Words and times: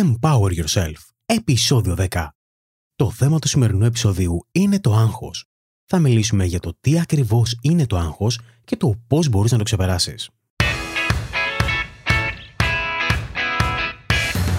Empower 0.00 0.50
Yourself, 0.50 0.92
επεισόδιο 1.26 1.96
10. 2.10 2.28
Το 2.96 3.10
θέμα 3.10 3.38
του 3.38 3.48
σημερινού 3.48 3.84
επεισοδίου 3.84 4.46
είναι 4.52 4.80
το 4.80 4.94
άγχος. 4.94 5.44
Θα 5.84 5.98
μιλήσουμε 5.98 6.44
για 6.44 6.60
το 6.60 6.72
τι 6.80 7.00
ακριβώς 7.00 7.58
είναι 7.62 7.86
το 7.86 7.96
άγχος 7.96 8.40
και 8.64 8.76
το 8.76 8.94
πώς 9.06 9.28
μπορείς 9.28 9.52
να 9.52 9.58
το 9.58 9.64
ξεπεράσεις. 9.64 10.30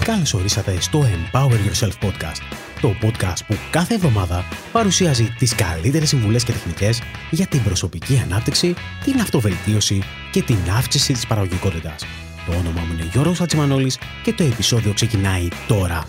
Καλώς 0.04 0.34
ορίσατε 0.34 0.80
στο 0.80 1.02
Empower 1.02 1.58
Yourself 1.68 2.08
Podcast, 2.08 2.42
το 2.80 2.90
podcast 3.02 3.46
που 3.46 3.54
κάθε 3.70 3.94
εβδομάδα 3.94 4.44
παρουσιάζει 4.72 5.34
τις 5.38 5.54
καλύτερες 5.54 6.08
συμβουλές 6.08 6.44
και 6.44 6.52
τεχνικές 6.52 7.00
για 7.30 7.46
την 7.46 7.62
προσωπική 7.62 8.18
ανάπτυξη, 8.18 8.74
την 9.04 9.20
αυτοβελτίωση 9.20 10.02
και 10.32 10.42
την 10.42 10.58
αύξηση 10.76 11.12
της 11.12 11.26
παραγωγικότητας. 11.26 12.04
Το 12.46 12.52
όνομά 12.52 12.80
μου 12.80 12.92
είναι 12.92 13.08
Γιώργος 13.12 13.40
Ατσιμανόλης 13.40 13.98
και 14.22 14.32
το 14.32 14.42
επεισόδιο 14.42 14.92
ξεκινάει 14.92 15.48
τώρα. 15.68 16.06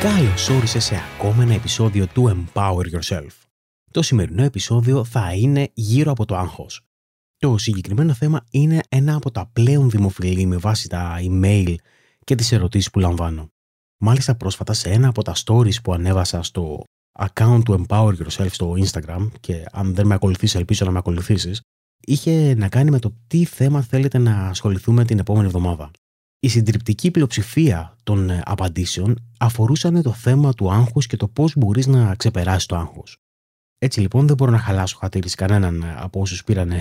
Καλώς 0.00 0.48
όρισες 0.48 0.84
σε 0.84 0.94
ακόμα 1.14 1.42
ένα 1.42 1.54
επεισόδιο 1.54 2.06
του 2.06 2.46
Empower 2.54 2.84
Yourself. 2.94 3.30
Το 3.90 4.02
σημερινό 4.02 4.42
επεισόδιο 4.42 5.04
θα 5.04 5.32
είναι 5.32 5.70
γύρω 5.74 6.10
από 6.10 6.24
το 6.24 6.36
άγχος. 6.36 6.80
Το 7.36 7.58
συγκεκριμένο 7.58 8.12
θέμα 8.12 8.44
είναι 8.50 8.80
ένα 8.88 9.14
από 9.14 9.30
τα 9.30 9.50
πλέον 9.52 9.90
δημοφιλή 9.90 10.46
με 10.46 10.56
βάση 10.56 10.88
τα 10.88 11.16
email 11.20 11.74
και 12.24 12.34
τις 12.34 12.52
ερωτήσεις 12.52 12.90
που 12.90 12.98
λαμβάνω. 12.98 13.48
Μάλιστα 13.98 14.36
πρόσφατα 14.36 14.72
σε 14.72 14.90
ένα 14.90 15.08
από 15.08 15.22
τα 15.22 15.34
stories 15.44 15.82
που 15.82 15.92
ανέβασα 15.92 16.42
στο 16.42 16.82
account 17.18 17.60
του 17.64 17.84
Empower 17.88 18.12
Yourself 18.16 18.50
στο 18.50 18.74
Instagram 18.78 19.28
και 19.40 19.64
αν 19.72 19.94
δεν 19.94 20.06
με 20.06 20.14
ακολουθείς 20.14 20.54
ελπίζω 20.54 20.84
να 20.84 20.90
με 20.90 20.98
ακολουθήσεις 20.98 21.60
είχε 22.06 22.54
να 22.54 22.68
κάνει 22.68 22.90
με 22.90 22.98
το 22.98 23.14
τι 23.26 23.44
θέμα 23.44 23.82
θέλετε 23.82 24.18
να 24.18 24.48
ασχοληθούμε 24.48 25.04
την 25.04 25.18
επόμενη 25.18 25.46
εβδομάδα. 25.46 25.90
Η 26.40 26.48
συντριπτική 26.48 27.10
πλειοψηφία 27.10 27.96
των 28.02 28.30
ε, 28.30 28.42
απαντήσεων 28.44 29.16
αφορούσαν 29.38 30.02
το 30.02 30.12
θέμα 30.12 30.52
του 30.52 30.72
άγχους 30.72 31.06
και 31.06 31.16
το 31.16 31.28
πώς 31.28 31.56
μπορείς 31.56 31.86
να 31.86 32.14
ξεπεράσεις 32.14 32.66
το 32.66 32.76
άγχος. 32.76 33.18
Έτσι 33.78 34.00
λοιπόν 34.00 34.26
δεν 34.26 34.36
μπορώ 34.36 34.50
να 34.50 34.58
χαλάσω 34.58 34.96
χατήρι 34.96 35.28
κανέναν 35.28 35.82
ε, 35.82 35.94
από 35.98 36.20
όσους 36.20 36.44
πήραν 36.44 36.72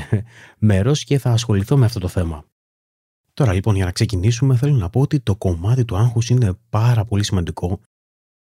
μέρος 0.58 1.04
και 1.04 1.18
θα 1.18 1.32
ασχοληθώ 1.32 1.78
με 1.78 1.86
αυτό 1.86 2.00
το 2.00 2.08
θέμα. 2.08 2.46
Τώρα 3.34 3.54
λοιπόν 3.54 3.76
για 3.76 3.86
να 3.86 3.92
ξεκινήσουμε 3.92 4.56
θέλω 4.56 4.76
να 4.76 4.90
πω 4.90 5.02
ότι 5.02 5.20
το 5.20 5.36
κομμάτι 5.36 5.86
του 5.86 5.96
άγχους 5.96 6.30
είναι 6.30 6.54
πάρα 6.70 7.06
πολύ 7.06 7.24
σημαντικό 7.24 7.80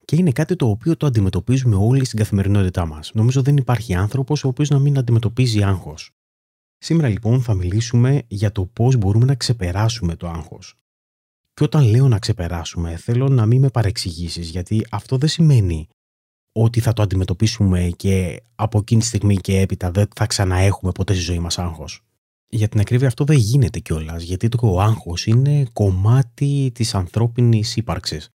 και 0.06 0.16
είναι 0.16 0.31
κάτι 0.31 0.56
το 0.56 0.70
οποίο 0.70 0.97
το 0.97 1.06
αντιμετωπίζουμε 1.06 1.75
όλοι 1.75 2.06
στην 2.06 2.20
καθημερινότητά 2.20 2.86
μας. 2.86 3.12
Νομίζω 3.14 3.42
δεν 3.42 3.58
υπάρχει 3.58 3.94
άνθρωπος 3.94 4.44
ο 4.44 4.47
οποίος 4.47 4.70
να 4.70 4.80
μην 4.80 4.97
αντιμετωπίζει 4.97 5.64
άγχος. 5.64 6.12
Σήμερα 6.86 7.08
λοιπόν 7.08 7.42
θα 7.42 7.53
μιλήσουμε 7.53 8.23
για 8.28 8.52
το 8.52 8.66
πώς 8.66 8.95
μπορούμε 8.95 9.26
να 9.26 9.36
ξεπεράσουμε 9.36 10.16
το 10.16 10.28
άγχος. 10.28 10.76
Και 11.53 11.64
όταν 11.64 11.84
λέω 11.84 12.08
να 12.08 12.20
ξεπεράσουμε, 12.20 12.95
θέλω 12.95 13.30
να 13.30 13.45
μην 13.45 13.62
με 13.62 13.70
παρεξηγήσεις, 13.70 14.50
γιατί 14.50 14.86
αυτό 14.92 15.17
δεν 15.17 15.30
σημαίνει 15.30 15.88
ότι 16.52 16.80
θα 16.80 16.94
το 16.94 17.02
αντιμετωπίσουμε 17.02 17.90
και 17.95 18.44
από 18.56 18.78
εκείνη 18.78 19.02
τη 19.02 19.08
στιγμή 19.08 19.36
και 19.36 19.59
έπειτα 19.59 19.92
δεν 19.92 20.08
θα 20.16 20.25
ξαναέχουμε 20.25 20.92
ποτέ 20.92 21.14
στη 21.14 21.22
ζωή 21.22 21.40
μας 21.40 21.59
άγχος. 21.59 22.02
Για 22.48 22.67
την 22.67 22.80
ακρίβεια 22.80 23.08
αυτό 23.08 23.23
δεν 23.23 23.38
γίνεται 23.38 23.80
κιόλας, 23.80 24.23
γιατί 24.23 24.50
το 24.50 24.80
άγχος 24.80 25.25
είναι 25.25 25.66
κομμάτι 25.73 26.72
της 26.73 26.95
ανθρώπινης 26.95 27.75
ύπαρξης. 27.75 28.30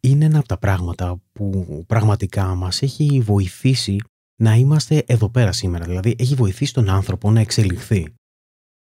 Είναι 0.00 0.24
ένα 0.24 0.38
από 0.38 0.48
τα 0.48 0.58
πράγματα 0.58 1.20
που 1.32 1.84
πραγματικά 1.86 2.54
μας 2.54 2.82
έχει 2.82 3.20
βοηθήσει 3.20 4.00
να 4.36 4.54
είμαστε 4.54 5.04
εδώ 5.06 5.28
πέρα 5.28 5.52
σήμερα. 5.52 5.84
Δηλαδή, 5.84 6.14
έχει 6.18 6.34
βοηθήσει 6.34 6.72
τον 6.72 6.88
άνθρωπο 6.88 7.30
να 7.30 7.40
εξελιχθεί. 7.40 8.14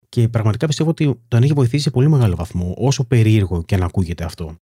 Και 0.08 0.28
πραγματικά 0.28 0.66
πιστεύω 0.66 0.90
ότι 0.90 1.20
τον 1.28 1.42
έχει 1.42 1.52
βοηθήσει 1.52 1.82
σε 1.82 1.90
πολύ 1.90 2.08
μεγάλο 2.08 2.36
βαθμό, 2.36 2.74
όσο 2.78 3.04
περίεργο 3.04 3.62
και 3.62 3.76
να 3.76 3.84
ακούγεται 3.84 4.24
αυτό. 4.24 4.56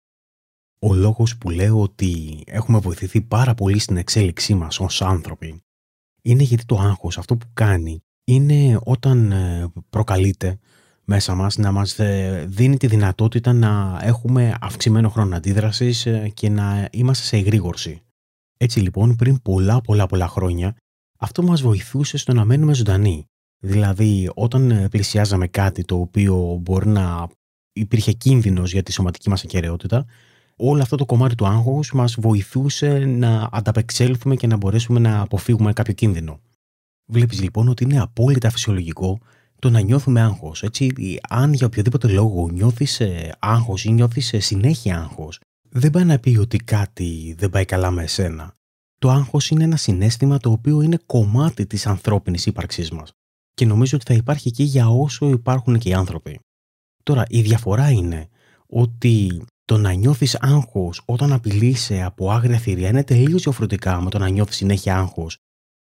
Ο 0.82 0.94
λόγος 0.94 1.38
που 1.38 1.50
λέω 1.50 1.82
ότι 1.82 2.42
έχουμε 2.46 2.80
βοηθηθεί 2.80 3.22
πάρα 3.22 3.54
πολύ 3.54 3.80
στην 3.80 3.98
εξέλιξή 3.98 4.54
μας 4.54 4.80
ως 4.80 5.02
άνθρωποι 5.02 5.62
είναι 6.22 6.44
γιατί 6.44 6.66
το 6.66 6.78
άγχος 6.80 7.18
αυτό 7.18 7.38
που 7.38 7.46
κάνει 7.54 8.04
είναι 8.24 8.80
όταν 8.84 9.32
ε, 9.32 9.72
προκαλείται 9.90 10.60
μέσα 11.04 11.36
μας 11.36 11.58
να 11.58 11.72
μας 11.72 12.00
ε, 12.00 12.46
δίνει 12.50 12.78
τη 12.78 12.88
δυνατότητα 12.88 13.54
να 13.54 14.00
έχουμε 14.02 14.58
αυξημένο 14.62 15.10
χρόνο 15.10 15.36
αντίδρασης 15.36 16.06
ε, 16.06 16.32
και 16.34 16.50
να 16.50 16.90
είμαστε 16.92 17.26
σε 17.26 17.38
εγρήγορση. 17.38 18.02
Έτσι 18.62 18.80
λοιπόν 18.80 19.16
πριν 19.16 19.42
πολλά 19.42 19.82
πολλά 19.82 20.06
πολλά 20.06 20.28
χρόνια 20.28 20.76
αυτό 21.20 21.44
μας 21.44 21.62
βοηθούσε 21.62 22.18
στο 22.18 22.34
να 22.34 22.46
μένουμε 22.46 22.74
ζωντανοί. 22.74 23.26
Δηλαδή 23.60 24.30
όταν 24.36 24.72
ε, 24.72 24.88
πλησιάζαμε 24.90 25.48
κάτι 25.48 25.84
το 25.84 25.96
οποίο 25.96 26.60
μπορεί 26.62 26.88
να 26.88 27.28
υπήρχε 27.74 28.12
κίνδυνος 28.12 28.72
για 28.72 28.84
τη 28.84 28.92
σωματική 28.92 29.30
μας 29.30 29.44
ακαιρεότητα 29.44 30.06
όλο 30.56 30.82
αυτό 30.82 30.96
το 30.96 31.06
κομμάτι 31.06 31.36
του 31.36 31.46
άγχους 31.46 31.94
μας 31.94 32.16
βοηθούσε 32.20 32.98
να 32.98 33.50
ανταπεξέλθουμε 33.52 34.36
και 34.36 34.48
να 34.48 34.58
μπορέσουμε 34.58 35.00
να 35.00 35.22
αποφύγουμε 35.22 35.74
κάποιο 35.74 35.94
κίνδυνο. 35.94 36.40
Βλέπεις 37.06 37.42
λοιπόν 37.42 37.68
ότι 37.68 37.84
είναι 37.84 38.00
απόλυτα 38.00 38.50
φυσιολογικό 38.50 39.20
το 39.60 39.70
να 39.70 39.80
νιώθουμε 39.80 40.22
άγχος. 40.22 40.64
Έτσι, 40.64 41.20
αν 41.30 41.54
για 41.54 41.66
οποιοδήποτε 41.66 42.08
λόγο 42.08 42.50
νιώθεις 42.50 43.00
ε, 43.00 43.36
άγχος 43.40 43.86
ή 43.86 43.92
νιώθεις 43.92 44.34
ε, 44.34 44.40
συνέχεια 44.40 44.98
άγχος, 44.98 45.40
δεν 45.70 45.92
πάει 45.92 46.04
να 46.04 46.20
πει 46.20 46.38
ότι 46.38 46.58
κάτι 46.58 47.36
δεν 47.38 47.50
πάει 47.50 47.66
καλά 47.66 47.92
με 47.92 48.04
εσένα 48.04 48.58
το 49.00 49.10
άγχος 49.10 49.50
είναι 49.50 49.64
ένα 49.64 49.76
συνέστημα 49.76 50.38
το 50.38 50.52
οποίο 50.52 50.82
είναι 50.82 51.00
κομμάτι 51.06 51.66
της 51.66 51.88
ανθρώπινης 51.88 52.46
ύπαρξής 52.46 52.92
μας 52.92 53.12
και 53.54 53.66
νομίζω 53.66 53.98
ότι 53.98 54.06
θα 54.14 54.14
υπάρχει 54.14 54.52
και 54.52 54.64
για 54.64 54.90
όσο 54.90 55.30
υπάρχουν 55.30 55.78
και 55.78 55.90
οι 55.90 55.94
άνθρωποι. 55.94 56.40
Τώρα, 57.04 57.26
η 57.28 57.42
διαφορά 57.42 57.90
είναι 57.90 58.30
ότι 58.66 59.42
το 59.66 59.78
να 59.78 59.92
νιώθεις 59.92 60.36
άγχος 60.36 61.02
όταν 61.06 61.34
απειλείσαι 61.34 62.02
από 62.02 62.32
άγρια 62.32 62.58
θηρία 62.58 62.90
είναι 62.90 63.04
τελείως 63.04 63.44
διαφορετικά 63.44 64.02
με 64.02 64.10
το 64.10 64.18
να 64.18 64.30
νιώθεις 64.30 64.56
συνέχεια 64.56 64.98
άγχος 64.98 65.38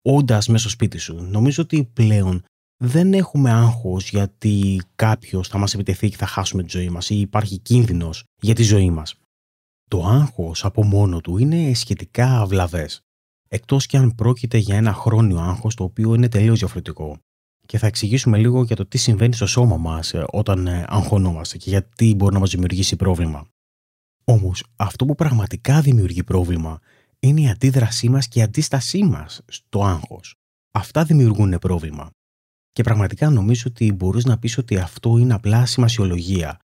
όντας 0.01 0.47
μέσα 0.47 0.59
στο 0.59 0.69
σπίτι 0.69 0.97
σου. 0.97 1.15
Νομίζω 1.29 1.63
ότι 1.63 1.89
πλέον 1.93 2.43
δεν 2.77 3.13
έχουμε 3.13 3.51
άγχος 3.51 4.09
γιατί 4.09 4.81
κάποιος 4.95 5.47
θα 5.47 5.57
μας 5.57 5.73
επιτεθεί 5.73 6.09
και 6.09 6.17
θα 6.17 6.25
χάσουμε 6.25 6.63
τη 6.63 6.69
ζωή 6.69 6.89
μας 6.89 7.09
ή 7.09 7.19
υπάρχει 7.19 7.57
κίνδυνος 7.57 8.23
για 8.41 8.55
τη 8.55 8.63
ζωή 8.63 8.91
μας 8.91 9.15
το 9.93 10.05
άγχος 10.05 10.65
από 10.65 10.83
μόνο 10.83 11.21
του 11.21 11.37
είναι 11.37 11.73
σχετικά 11.73 12.41
αυλαβές. 12.41 13.01
Εκτός 13.47 13.85
και 13.85 13.97
αν 13.97 14.15
πρόκειται 14.15 14.57
για 14.57 14.75
ένα 14.75 14.93
χρόνιο 14.93 15.39
άγχος 15.39 15.75
το 15.75 15.83
οποίο 15.83 16.13
είναι 16.13 16.29
τελείως 16.29 16.59
διαφορετικό. 16.59 17.17
Και 17.65 17.77
θα 17.77 17.87
εξηγήσουμε 17.87 18.37
λίγο 18.37 18.63
για 18.63 18.75
το 18.75 18.85
τι 18.85 18.97
συμβαίνει 18.97 19.33
στο 19.33 19.45
σώμα 19.45 19.77
μας 19.77 20.13
ε, 20.13 20.25
όταν 20.31 20.67
ε, 20.67 20.85
αγχωνόμαστε 20.87 21.57
και 21.57 21.69
γιατί 21.69 22.15
μπορεί 22.15 22.33
να 22.33 22.39
μας 22.39 22.49
δημιουργήσει 22.49 22.95
πρόβλημα. 22.95 23.47
Όμως 24.23 24.63
αυτό 24.75 25.05
που 25.05 25.15
πραγματικά 25.15 25.81
δημιουργεί 25.81 26.23
πρόβλημα 26.23 26.79
είναι 27.19 27.41
η 27.41 27.49
αντίδρασή 27.49 28.09
μας 28.09 28.27
και 28.27 28.39
η 28.39 28.41
αντίστασή 28.41 29.03
μας 29.03 29.41
στο 29.47 29.83
άγχος. 29.83 30.35
Αυτά 30.71 31.03
δημιουργούν 31.03 31.57
πρόβλημα. 31.61 32.09
Και 32.71 32.83
πραγματικά 32.83 33.29
νομίζω 33.29 33.63
ότι 33.67 33.91
μπορείς 33.91 34.25
να 34.25 34.37
πεις 34.37 34.57
ότι 34.57 34.77
αυτό 34.77 35.17
είναι 35.17 35.33
απλά 35.33 35.65
σημασιολογία 35.65 36.59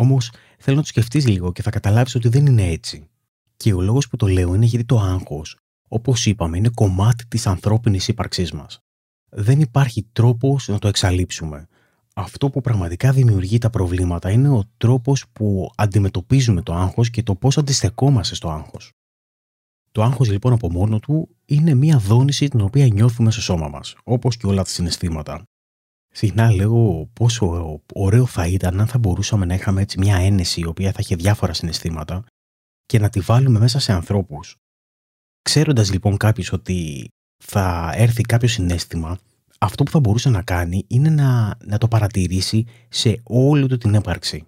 Όμως 0.00 0.30
θέλω 0.58 0.76
να 0.76 0.82
το 0.82 0.88
σκεφτείς 0.88 1.26
λίγο 1.26 1.52
και 1.52 1.62
θα 1.62 1.70
καταλάβεις 1.70 2.14
ότι 2.14 2.28
δεν 2.28 2.46
είναι 2.46 2.66
έτσι. 2.66 3.08
Και 3.56 3.74
ο 3.74 3.80
λόγος 3.80 4.08
που 4.08 4.16
το 4.16 4.26
λέω 4.26 4.54
είναι 4.54 4.66
γιατί 4.66 4.84
το 4.84 4.98
άγχος, 4.98 5.56
όπως 5.88 6.26
είπαμε, 6.26 6.56
είναι 6.56 6.68
κομμάτι 6.68 7.26
της 7.26 7.46
ανθρώπινης 7.46 8.08
ύπαρξής 8.08 8.52
μας. 8.52 8.78
Δεν 9.28 9.60
υπάρχει 9.60 10.08
τρόπος 10.12 10.68
να 10.68 10.78
το 10.78 10.88
εξαλείψουμε. 10.88 11.66
Αυτό 12.14 12.50
που 12.50 12.60
πραγματικά 12.60 13.12
δημιουργεί 13.12 13.58
τα 13.58 13.70
προβλήματα 13.70 14.30
είναι 14.30 14.48
ο 14.48 14.64
τρόπος 14.76 15.24
που 15.32 15.70
αντιμετωπίζουμε 15.76 16.62
το 16.62 16.74
άγχος 16.74 17.10
και 17.10 17.22
το 17.22 17.34
πώς 17.34 17.58
αντιστεκόμαστε 17.58 18.34
στο 18.34 18.50
άγχος. 18.50 18.92
Το 19.92 20.02
άγχος 20.02 20.30
λοιπόν 20.30 20.52
από 20.52 20.70
μόνο 20.70 20.98
του 21.00 21.28
είναι 21.44 21.74
μια 21.74 21.98
δόνηση 21.98 22.48
την 22.48 22.60
οποία 22.60 22.86
νιώθουμε 22.86 23.30
στο 23.30 23.40
σώμα 23.40 23.68
μας, 23.68 23.96
όπως 24.04 24.36
και 24.36 24.46
όλα 24.46 24.62
τα 24.62 24.68
συναισθήματα. 24.68 25.42
Συχνά 26.18 26.52
λέω 26.52 27.10
πόσο 27.12 27.80
ωραίο 27.94 28.26
θα 28.26 28.46
ήταν 28.46 28.80
αν 28.80 28.86
θα 28.86 28.98
μπορούσαμε 28.98 29.44
να 29.44 29.54
είχαμε 29.54 29.80
έτσι 29.80 29.98
μια 29.98 30.16
ένεση 30.16 30.60
η 30.60 30.66
οποία 30.66 30.92
θα 30.92 30.98
είχε 31.00 31.16
διάφορα 31.16 31.52
συναισθήματα 31.52 32.24
και 32.86 32.98
να 32.98 33.08
τη 33.08 33.20
βάλουμε 33.20 33.58
μέσα 33.58 33.78
σε 33.78 33.92
ανθρώπους. 33.92 34.56
Ξέροντας 35.42 35.92
λοιπόν 35.92 36.16
κάποιος 36.16 36.52
ότι 36.52 37.08
θα 37.44 37.92
έρθει 37.94 38.22
κάποιο 38.22 38.48
συνέστημα, 38.48 39.18
αυτό 39.58 39.82
που 39.82 39.90
θα 39.90 40.00
μπορούσε 40.00 40.30
να 40.30 40.42
κάνει 40.42 40.84
είναι 40.88 41.08
να, 41.08 41.56
να 41.64 41.78
το 41.78 41.88
παρατηρήσει 41.88 42.66
σε 42.88 43.20
όλη 43.22 43.66
του 43.66 43.78
την 43.78 43.94
έπαρξη. 43.94 44.44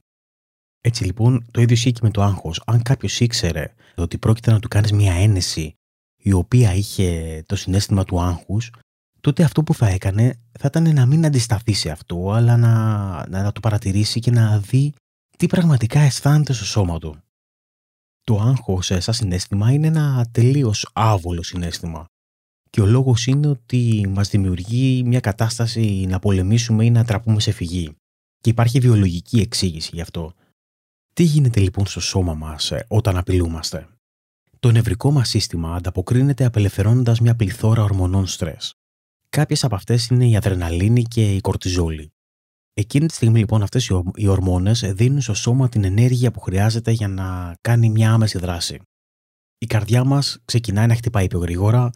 Έτσι 0.81 1.05
λοιπόν 1.05 1.47
το 1.50 1.61
ίδιο 1.61 1.75
ισχύει 1.75 1.93
και 1.93 2.00
με 2.03 2.11
το 2.11 2.23
άγχος. 2.23 2.62
Αν 2.67 2.83
κάποιος 2.83 3.21
ήξερε 3.21 3.75
ότι 3.97 4.19
πρόκειται 4.19 4.50
να 4.50 4.59
του 4.59 4.69
κάνεις 4.69 4.93
μια 4.93 5.12
ένεση 5.12 5.75
η 6.17 6.33
οποία 6.33 6.75
είχε 6.75 7.43
το 7.47 7.56
συνέστημα 7.56 8.05
του 8.05 8.21
άγχους, 8.21 8.71
τότε 9.21 9.43
αυτό 9.43 9.63
που 9.63 9.75
θα 9.75 9.89
έκανε 9.89 10.41
θα 10.59 10.67
ήταν 10.67 10.95
να 10.95 11.07
μην 11.07 11.25
αντισταθεί 11.25 11.73
σε 11.73 11.91
αυτό, 11.91 12.31
αλλά 12.31 12.57
να, 12.57 12.75
να, 13.29 13.43
να 13.43 13.53
το 13.53 13.61
παρατηρήσει 13.61 14.21
και 14.21 14.31
να 14.31 14.59
δει 14.59 14.93
τι 15.37 15.47
πραγματικά 15.47 16.01
αισθάνεται 16.01 16.53
στο 16.53 16.65
σώμα 16.65 16.99
του. 16.99 17.23
Το 18.23 18.41
άγχος 18.41 18.87
σαν 18.87 19.15
συνέστημα 19.15 19.73
είναι 19.73 19.87
ένα 19.87 20.27
τελείως 20.33 20.91
άβολο 20.93 21.43
συνέστημα. 21.43 22.05
Και 22.71 22.81
ο 22.81 22.87
λόγος 22.87 23.27
είναι 23.27 23.47
ότι 23.47 24.07
μας 24.09 24.29
δημιουργεί 24.29 25.03
μια 25.03 25.21
κατάσταση 25.21 26.07
να 26.09 26.19
πολεμήσουμε 26.19 26.85
ή 26.85 26.91
να 26.91 27.05
τραπούμε 27.05 27.41
σε 27.41 27.53
φυγή. 27.53 27.97
Και 28.41 28.51
υπάρχει 28.51 28.79
βιολογική 28.79 29.41
εξήγηση 29.41 29.91
γι' 29.93 30.01
αυτό. 30.01 30.33
Τι 31.13 31.13
Τι 31.13 31.23
γίνεται 31.23 31.61
λοιπόν 31.61 31.87
στο 31.87 32.01
σώμα 32.01 32.35
μας 32.35 32.71
ε, 32.71 32.85
όταν 32.89 33.17
απειλούμαστε; 33.17 33.89
Το 34.61 34.71
νευρικό 34.71 35.11
μας 35.11 35.29
σύστημα 35.29 35.75
ανταποκρίνεται 35.75 36.45
απελευθερώνοντας 36.45 37.21
μια 37.21 37.37
πληθώρα 37.37 37.83
ορμονών 37.83 38.27
στρες. 38.27 38.80
Κάποιες 39.31 39.65
από 39.65 39.75
αυτές 39.75 40.06
είναι 40.06 40.29
η 40.29 40.37
αδρεναλίνη 40.37 41.03
και 41.03 41.35
η 41.35 41.41
κορτιζόλη. 41.41 42.12
Εκείνη 42.73 43.06
τη 43.06 43.15
στιγμή 43.15 43.38
λοιπόν 43.38 43.62
αυτές 43.62 43.91
οι 44.15 44.27
ορμόνες 44.27 44.81
δίνουν 44.94 45.21
στο 45.21 45.35
σώμα 45.35 45.69
την 45.69 45.85
ενέργεια 45.85 46.31
που 46.31 46.41
χρειάζεται 46.41 46.91
για 46.91 47.09
να 47.09 47.56
κάνει 47.61 47.88
μια 47.88 48.12
άμεση 48.12 48.38
δράση. 48.38 48.81
Η 49.59 49.67
καρδιά 49.67 50.05
μας 50.05 50.38
ξεκινάει 50.44 50.87
να 50.87 50.94
χτυπάει 50.94 51.27
πιο 51.27 51.38
γρήγορα, 51.38 51.91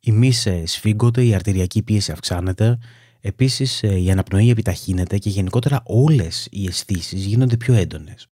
οι 0.00 0.12
μύσε 0.12 0.66
σφίγγονται, 0.66 1.24
η 1.24 1.34
αρτηριακή 1.34 1.82
πίεση 1.82 2.12
αυξάνεται, 2.12 2.78
επίσης 3.20 3.82
ε, 3.82 4.00
η 4.00 4.10
αναπνοή 4.10 4.50
επιταχύνεται 4.50 5.18
και 5.18 5.30
γενικότερα 5.30 5.82
όλες 5.84 6.48
οι 6.50 6.66
αισθήσεις 6.66 7.24
γίνονται 7.24 7.56
πιο 7.56 7.74
έντονες. 7.74 8.26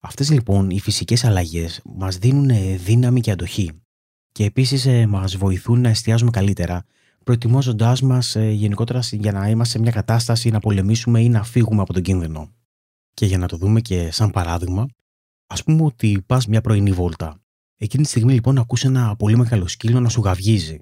Αυτές 0.00 0.30
λοιπόν 0.30 0.70
οι 0.70 0.80
φυσικές 0.80 1.24
αλλαγές 1.24 1.80
μας 1.84 2.18
δίνουν 2.18 2.50
ε, 2.50 2.76
δύναμη 2.76 3.20
και 3.20 3.30
αντοχή 3.30 3.70
και 4.32 4.44
επίσης 4.44 4.86
ε, 4.86 5.06
μας 5.06 5.36
βοηθούν 5.36 5.80
να 5.80 5.88
εστιάζουμε 5.88 6.30
καλύτερα 6.30 6.84
προετοιμάζοντάς 7.28 8.02
μας 8.02 8.36
ε, 8.36 8.50
γενικότερα 8.50 9.00
για 9.10 9.32
να 9.32 9.48
είμαστε 9.48 9.76
σε 9.76 9.82
μια 9.82 9.90
κατάσταση 9.90 10.50
να 10.50 10.60
πολεμήσουμε 10.60 11.20
ή 11.20 11.28
να 11.28 11.44
φύγουμε 11.44 11.82
από 11.82 11.92
τον 11.92 12.02
κίνδυνο. 12.02 12.52
Και 13.14 13.26
για 13.26 13.38
να 13.38 13.48
το 13.48 13.56
δούμε 13.56 13.80
και 13.80 14.10
σαν 14.10 14.30
παράδειγμα, 14.30 14.86
ας 15.46 15.64
πούμε 15.64 15.84
ότι 15.84 16.22
πας 16.26 16.46
μια 16.46 16.60
πρωινή 16.60 16.92
βόλτα. 16.92 17.40
Εκείνη 17.76 18.02
τη 18.02 18.08
στιγμή 18.08 18.32
λοιπόν 18.32 18.58
ακούς 18.58 18.84
ένα 18.84 19.16
πολύ 19.16 19.36
μεγάλο 19.36 19.68
σκύλο 19.68 20.00
να 20.00 20.08
σου 20.08 20.20
γαυγίζει. 20.20 20.78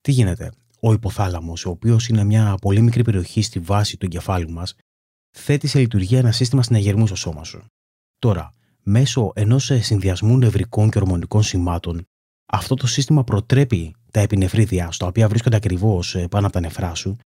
Τι 0.00 0.12
γίνεται, 0.12 0.52
ο 0.80 0.92
υποθάλαμος, 0.92 1.64
ο 1.64 1.70
οποίος 1.70 2.08
είναι 2.08 2.24
μια 2.24 2.54
πολύ 2.60 2.80
μικρή 2.80 3.02
περιοχή 3.02 3.42
στη 3.42 3.58
βάση 3.58 3.96
του 3.96 4.04
εγκεφάλου 4.04 4.50
μας, 4.50 4.74
θέτει 5.30 5.66
σε 5.66 5.78
λειτουργία 5.78 6.18
ένα 6.18 6.32
σύστημα 6.32 6.62
συναγερμού 6.62 7.06
στο 7.06 7.16
σώμα 7.16 7.44
σου. 7.44 7.64
Τώρα, 8.18 8.54
μέσω 8.82 9.32
ενός 9.34 9.64
συνδυασμού 9.64 10.38
νευρικών 10.38 10.90
και 10.90 10.98
ορμονικών 10.98 11.42
σημάτων, 11.42 12.06
αυτό 12.46 12.74
το 12.74 12.86
σύστημα 12.86 13.24
προτρέπει 13.24 13.94
τα 14.10 14.20
επινεφρίδια, 14.20 14.90
στα 14.90 15.06
οποία 15.06 15.28
βρίσκονται 15.28 15.56
ακριβώς 15.56 16.14
ε, 16.14 16.28
πάνω 16.28 16.46
από 16.46 16.54
τα 16.54 16.60
νεφρά 16.60 16.94
σου, 16.94 17.16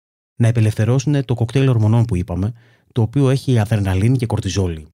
να 0.40 0.48
απελευθερώσουν 0.48 1.24
το 1.24 1.34
κοκτέιλ 1.34 1.68
ορμονών 1.68 2.04
που 2.04 2.16
είπαμε, 2.16 2.52
το 2.92 3.02
οποίο 3.02 3.30
έχει 3.30 3.58
αδρεναλίνη 3.58 4.16
και 4.16 4.26
κορτιζόλη. 4.26 4.86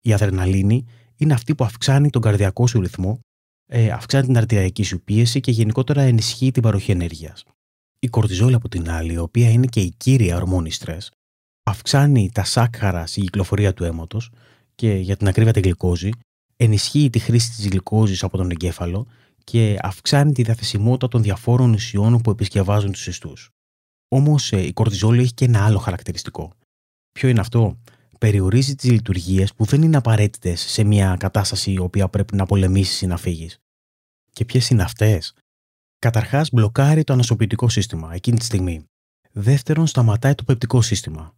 Η 0.00 0.12
αδρεναλίνη 0.12 0.86
είναι 1.16 1.32
αυτή 1.32 1.54
που 1.54 1.64
αυξάνει 1.64 2.10
τον 2.10 2.22
καρδιακό 2.22 2.66
σου 2.66 2.80
ρυθμό, 2.80 3.18
ε, 3.66 3.90
αυξάνει 3.90 4.26
την 4.26 4.36
αρτηριακή 4.36 4.82
σου 4.82 5.00
πίεση 5.00 5.40
και 5.40 5.50
γενικότερα 5.50 6.02
ενισχύει 6.02 6.50
την 6.50 6.62
παροχή 6.62 6.90
ενέργειας. 6.90 7.44
Η 7.98 8.08
κορτιζόλη, 8.08 8.54
από 8.54 8.68
την 8.68 8.90
άλλη, 8.90 9.12
η 9.12 9.18
οποία 9.18 9.50
είναι 9.50 9.66
και 9.66 9.80
η 9.80 9.94
κύρια 9.96 10.36
ορμόνη 10.36 10.70
στρες, 10.70 11.10
αυξάνει 11.62 12.30
τα 12.34 12.44
σάκχαρα 12.44 13.06
στην 13.06 13.22
κυκλοφορία 13.22 13.74
του 13.74 13.84
αίματος 13.84 14.30
και 14.74 14.92
για 14.92 15.16
την 15.16 15.28
ακρίβεια 15.28 15.52
τη 15.52 15.60
γλυκόζη, 15.60 16.10
ενισχύει 16.56 17.10
τη 17.10 17.18
χρήση 17.18 17.50
της 17.50 17.68
γλυκόζης 17.68 18.22
από 18.22 18.36
τον 18.36 18.50
εγκέφαλο 18.50 19.06
και 19.44 19.78
αυξάνει 19.82 20.32
τη 20.32 20.42
διαθεσιμότητα 20.42 21.08
των 21.08 21.22
διαφόρων 21.22 21.72
ουσιών 21.72 22.20
που 22.20 22.30
επισκευάζουν 22.30 22.92
τους 22.92 23.06
ιστού. 23.06 23.32
Όμως 24.08 24.52
ε, 24.52 24.66
η 24.66 24.72
κορτιζόλη 24.72 25.20
έχει 25.20 25.34
και 25.34 25.44
ένα 25.44 25.64
άλλο 25.64 25.78
χαρακτηριστικό. 25.78 26.52
Ποιο 27.12 27.28
είναι 27.28 27.40
αυτό; 27.40 27.78
Περιορίζει 28.18 28.74
τις 28.74 28.90
λειτουργίες 28.90 29.54
που 29.54 29.64
δεν 29.64 29.82
είναι 29.82 29.96
απαραίτητες 29.96 30.60
σε 30.60 30.84
μια 30.84 31.16
κατάσταση 31.18 31.72
η 31.72 31.78
οποία 31.78 32.08
πρέπει 32.08 32.36
να 32.36 32.46
πολεμήσεις 32.46 33.00
ή 33.00 33.06
να 33.06 33.16
φύγεις. 33.16 33.58
Και 34.32 34.44
ποιες 34.44 34.70
είναι 34.70 34.82
αυτές; 34.82 35.34
Καταρχάς, 35.98 36.50
μπλοκάρει 36.52 37.04
το 37.04 37.12
ανασωπητικό 37.12 37.68
σύστημα 37.68 38.14
εκείνη 38.14 38.38
τη 38.38 38.44
στιγμή. 38.44 38.84
Δεύτερον, 39.32 39.86
σταματάει 39.86 40.34
το 40.34 40.44
πεπτικό 40.44 40.82
σύστημα. 40.82 41.34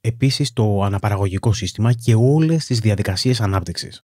Επίσης, 0.00 0.52
το 0.52 0.82
αναπαραγωγικό 0.82 1.52
σύστημα 1.52 1.92
και 1.92 2.14
όλες 2.14 2.64
τις 2.64 2.78
διαδικασίες 2.78 3.40
ανάπτυξης. 3.40 4.00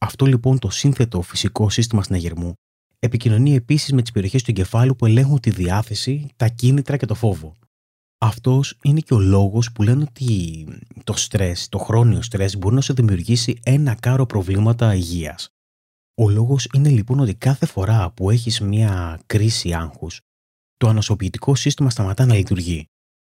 Αυτό 0.00 0.26
λοιπόν 0.26 0.58
το 0.58 0.70
σύνθετο 0.70 1.22
φυσικό 1.22 1.70
σύστημα 1.70 2.02
συναγερμού 2.02 2.54
επικοινωνεί 3.00 3.54
επίσης 3.54 3.92
με 3.92 4.02
τις 4.02 4.12
περιοχές 4.12 4.42
του 4.42 4.50
εγκεφάλου 4.50 4.96
που 4.96 5.06
ελέγχουν 5.06 5.40
τη 5.40 5.50
διάθεση, 5.50 6.26
τα 6.36 6.48
κίνητρα 6.48 6.96
και 6.96 7.06
το 7.06 7.14
φόβο. 7.14 7.56
Αυτός 8.22 8.78
είναι 8.82 9.00
και 9.00 9.14
ο 9.14 9.18
λόγος 9.18 9.72
που 9.72 9.82
λένε 9.82 10.02
ότι 10.02 10.66
το 11.04 11.12
στρες, 11.12 11.68
το 11.68 11.78
χρόνιο 11.78 12.22
στρες, 12.22 12.58
μπορεί 12.58 12.74
να 12.74 12.80
σου 12.80 12.94
δημιουργήσει 12.94 13.60
ένα 13.62 13.94
κάρο 13.94 14.26
προβλήματα 14.26 14.94
υγείας. 14.94 15.48
Ο 16.14 16.28
λόγος 16.28 16.68
είναι 16.74 16.88
λοιπόν 16.88 17.20
ότι 17.20 17.34
κάθε 17.34 17.66
φορά 17.66 18.10
που 18.10 18.30
έχεις 18.30 18.60
μια 18.60 19.20
κρίση 19.26 19.74
άγχους, 19.74 20.20
το 20.76 20.88
ανασωπητικό 20.88 21.54
σύστημα 21.54 21.90
σταματά 21.90 22.26
να 22.26 22.34
λειτουργεί. 22.34 22.84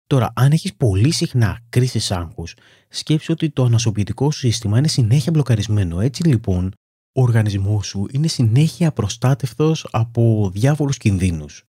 Τώρα, 0.06 0.32
αν 0.34 0.52
έχεις 0.52 0.74
πολύ 0.74 1.12
συχνά 1.12 1.60
κρίση 1.68 2.14
άγχους, 2.14 2.56
σκέψου 2.88 3.32
ότι 3.32 3.50
το 3.50 3.64
ανασωπητικό 3.64 4.30
σύστημα 4.30 4.78
είναι 4.78 4.88
συνέχεια 4.88 5.32
μπλοκαρισμένο. 5.32 6.00
Έτσι 6.00 6.26
λοιπόν, 6.26 6.72
ο 7.20 7.22
οργανισμός 7.22 7.86
σου 7.86 8.06
είναι 8.10 8.26
συνέχεια 8.26 8.92
προστάτευτος 8.92 9.88
από 9.90 10.50
διάφορους 10.54 10.96
κινδύνους. 10.96 11.64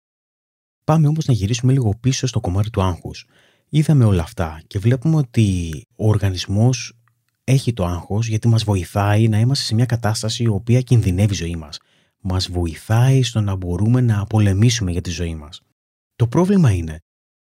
Πάμε 0.84 1.08
όμως 1.08 1.26
να 1.26 1.34
γυρίσουμε 1.34 1.72
λίγο 1.72 1.94
πίσω 2.00 2.28
στο 2.28 2.40
κομμάτι 2.40 2.70
του 2.70 2.82
άγχους. 2.82 3.26
Είδαμε 3.70 4.06
όλα 4.06 4.24
αυτά 4.24 4.62
και 4.68 4.80
βλέπουμε 4.80 5.16
ότι 5.16 5.72
ο 5.96 6.08
οργανισμός 6.08 6.94
έχει 7.44 7.74
το 7.74 7.86
άγχος 7.86 8.28
γιατί 8.28 8.48
μας 8.48 8.64
βοηθάει 8.64 9.28
να 9.28 9.40
είμαστε 9.40 9.66
σε 9.66 9.76
μια 9.76 9.86
κατάσταση 9.86 10.44
η 10.44 10.48
οποία 10.48 10.82
κινδυνεύει 10.82 11.34
η 11.34 11.36
ζωή 11.36 11.56
μας. 11.56 11.80
Μας 12.22 12.50
βοηθάει 12.50 13.24
στο 13.24 13.42
να 13.42 13.56
μπορούμε 13.56 14.02
να 14.02 14.26
πολεμήσουμε 14.26 14.92
για 14.92 15.02
τη 15.02 15.10
ζωή 15.10 15.36
μας. 15.36 15.62
Το 16.16 16.28
πρόβλημα 16.28 16.72
είναι 16.72 16.98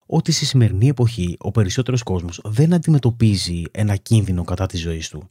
ότι 0.06 0.32
στη 0.32 0.44
σημερινή 0.44 0.88
εποχή 0.88 1.36
ο 1.38 1.50
περισσότερος 1.50 2.02
κόσμος 2.02 2.40
δεν 2.44 2.74
αντιμετωπίζει 2.74 3.62
ένα 3.70 3.96
κίνδυνο 3.96 4.44
κατά 4.44 4.66
της 4.66 4.80
ζωής 4.80 5.08
του 5.08 5.30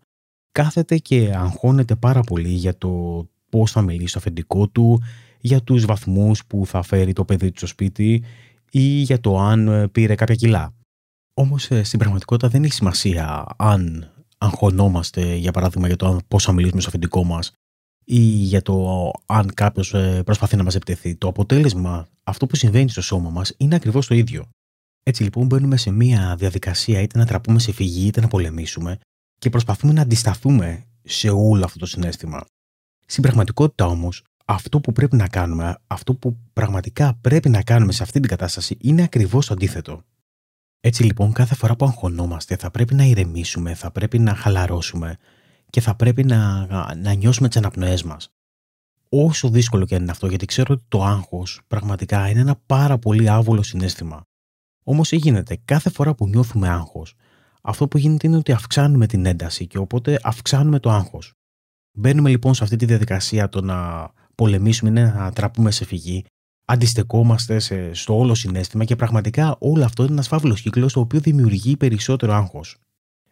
κάθεται 0.58 0.98
και 0.98 1.34
αγχώνεται 1.36 1.96
πάρα 1.96 2.22
πολύ 2.22 2.50
για 2.50 2.78
το 2.78 3.24
πώς 3.50 3.72
θα 3.72 3.82
μιλήσει 3.82 4.08
στο 4.08 4.18
αφεντικό 4.18 4.68
του, 4.68 5.02
για 5.40 5.62
τους 5.62 5.86
βαθμούς 5.86 6.46
που 6.46 6.66
θα 6.66 6.82
φέρει 6.82 7.14
το 7.14 7.26
παιδί 7.26 7.52
του 7.52 7.58
στο 7.58 7.68
σπίτι 7.68 8.24
ή 8.72 8.82
για 8.82 9.20
το 9.20 9.40
αν 9.40 9.68
ε, 9.68 9.88
πήρε 9.88 10.16
κάποια 10.16 10.36
κιλά. 10.36 10.74
Όμως 11.34 11.72
ε, 11.72 11.84
στην 11.84 12.00
πραγματικότητα 12.00 12.48
δεν 12.48 12.64
έχει 12.64 12.74
σημασία 12.74 13.46
αν 13.58 14.12
αγχωνόμαστε 14.38 15.36
για 15.36 15.52
παράδειγμα 15.52 15.88
για 15.88 15.96
το 15.96 16.20
πώς 16.28 16.44
θα 16.44 16.52
μιλήσουμε 16.52 16.82
στο 16.82 16.90
αφεντικό 16.90 17.24
μας 17.24 17.52
ή 18.04 18.20
για 18.20 18.62
το 18.62 19.12
αν 19.26 19.54
κάποιος 19.54 19.94
ε, 19.94 20.22
προσπαθεί 20.26 20.56
να 20.56 20.64
μας 20.64 20.76
επιτεθεί. 20.76 21.16
Το 21.16 21.28
αποτέλεσμα, 21.28 22.08
αυτό 22.24 22.46
που 22.46 22.56
συμβαίνει 22.56 22.90
στο 22.90 23.02
σώμα 23.02 23.30
μας 23.30 23.54
είναι 23.58 23.76
ακριβώς 23.76 24.08
το 24.08 24.16
ίδιο. 24.16 24.46
Έτσι 25.04 25.24
λοιπόν 25.24 25.46
μπαίνουμε 25.46 25.78
σε 25.78 25.92
μια 25.92 26.36
διαδικασία 26.38 27.02
είτε 27.02 27.18
να 27.18 27.26
τραπούμε 27.26 27.60
σε 27.60 27.72
φυγή 27.72 28.08
είτε 28.08 28.22
να 28.22 28.28
πολεμήσουμε 28.28 28.98
και 29.40 29.50
προσπαθούμε 29.50 29.94
να 29.94 30.02
αντισταθούμε 30.02 30.86
σε 31.04 31.30
όλο 31.30 31.66
αυτό 31.66 31.80
το 31.80 31.86
συνέστημα. 31.86 32.46
Στην 33.06 33.24
πραγματικότητα 33.24 33.86
όμως, 33.86 34.24
αυτό 34.46 34.80
που 34.80 34.92
πρέπει 34.92 35.16
να 35.16 35.28
κάνουμε, 35.28 35.78
αυτό 35.88 36.14
που 36.14 36.38
πραγματικά 36.54 37.18
πρέπει 37.22 37.50
να 37.50 37.64
κάνουμε 37.64 37.92
σε 37.92 38.04
αυτή 38.04 38.20
την 38.20 38.30
κατάσταση 38.30 38.78
είναι 38.82 39.04
ακριβώς 39.04 39.46
το 39.46 39.54
αντίθετο. 39.54 40.02
Έτσι 40.80 41.04
λοιπόν, 41.04 41.34
κάθε 41.34 41.56
φορά 41.56 41.76
που 41.76 41.86
αγχωνόμαστε, 41.86 42.56
θα 42.56 42.72
πρέπει 42.72 42.94
να 42.94 43.04
ηρεμήσουμε, 43.04 43.74
θα 43.74 43.92
πρέπει 43.92 44.20
να 44.20 44.36
χαλαρώσουμε 44.36 45.18
και 45.70 45.82
θα 45.82 45.96
πρέπει 45.96 46.24
να, 46.24 46.66
να 46.96 47.14
νιώσουμε 47.14 47.48
τις 47.48 47.58
αναπνοές 47.58 48.04
μας. 48.04 48.30
Όσο 49.10 49.50
δύσκολο 49.50 49.86
και 49.86 49.96
αν 49.96 50.02
είναι 50.02 50.12
αυτό, 50.12 50.28
γιατί 50.28 50.46
ξέρω 50.46 50.74
ότι 50.74 50.84
το 50.88 51.04
άγχος 51.04 51.62
πραγματικά 51.68 52.30
είναι 52.30 52.40
ένα 52.40 52.56
πάρα 52.66 52.98
πολύ 52.98 53.30
άβολο 53.30 53.64
συνέστημα. 53.64 54.22
Όμως 54.84 55.12
γίνεται; 55.12 55.58
Κάθε 55.66 55.90
φορά 55.90 56.16
που 56.16 56.28
νιώθουμε 56.28 56.70
άγχος, 56.70 57.14
αυτό 57.68 57.88
που 57.88 57.98
γίνεται 57.98 58.28
είναι 58.28 58.38
ότι 58.38 58.52
αυξάνουμε 58.52 59.08
την 59.08 59.26
ένταση 59.26 59.68
και 59.68 59.78
οπότε 59.78 60.20
αυξάνουμε 60.24 60.80
το 60.80 60.90
άγχος. 60.90 61.34
Μπαίνουμε 61.92 62.30
λοιπόν 62.30 62.54
σε 62.54 62.64
αυτή 62.64 62.76
τη 62.76 62.86
διαδικασία 62.86 63.50
το 63.50 63.62
να 63.62 64.12
πολεμήσουμε, 64.36 64.90
είναι 64.90 65.12
να 65.12 65.32
τραπούμε 65.32 65.72
σε 65.72 65.86
φυγή, 65.86 66.26
αντιστεκόμαστε 66.66 67.60
σε, 67.60 67.94
στο 67.94 68.18
όλο 68.18 68.36
συναίσθημα 68.36 68.84
και 68.84 68.96
πραγματικά 68.96 69.56
όλο 69.60 69.84
αυτό 69.84 70.04
είναι 70.04 70.12
ένας 70.12 70.28
φαύλος 70.28 70.62
κύκλος 70.62 70.94
το 70.94 71.00
οποίο 71.00 71.20
δημιουργεί 71.20 71.78
περισσότερο 71.78 72.34
άγχος. 72.34 72.78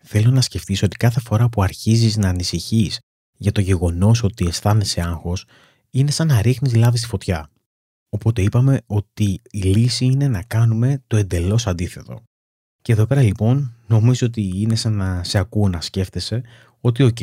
Θέλω 0.01 0.31
να 0.31 0.41
σκεφτείς 0.41 0.83
ότι 0.83 0.97
κάθε 0.97 1.19
φορά 1.19 1.49
που 1.49 1.63
αρχίζεις 1.63 2.17
να 2.17 2.29
ανησυχείς 2.29 2.99
για 3.37 3.51
το 3.51 3.61
γεγονός 3.61 4.23
ότι 4.23 4.45
αισθάνεσαι 4.45 5.01
άγχος, 5.01 5.45
είναι 5.89 6.11
σαν 6.11 6.27
να 6.27 6.41
ρίχνεις 6.41 6.75
λάδι 6.75 6.97
στη 6.97 7.07
φωτιά. 7.07 7.49
Οπότε 8.09 8.41
είπαμε 8.41 8.81
ότι 8.85 9.41
η 9.51 9.61
λύση 9.61 10.05
είναι 10.05 10.27
να 10.27 10.43
κάνουμε 10.43 11.03
το 11.07 11.17
εντελώς 11.17 11.67
αντίθετο. 11.67 12.23
Και 12.85 12.91
εδώ 12.91 13.05
πέρα 13.05 13.21
λοιπόν 13.21 13.73
νομίζω 13.87 14.27
ότι 14.27 14.51
είναι 14.55 14.75
σαν 14.75 14.93
να 14.93 15.23
σε 15.23 15.37
ακούω 15.37 15.69
να 15.69 15.81
σκέφτεσαι 15.81 16.43
ότι 16.81 17.03
οκ, 17.03 17.17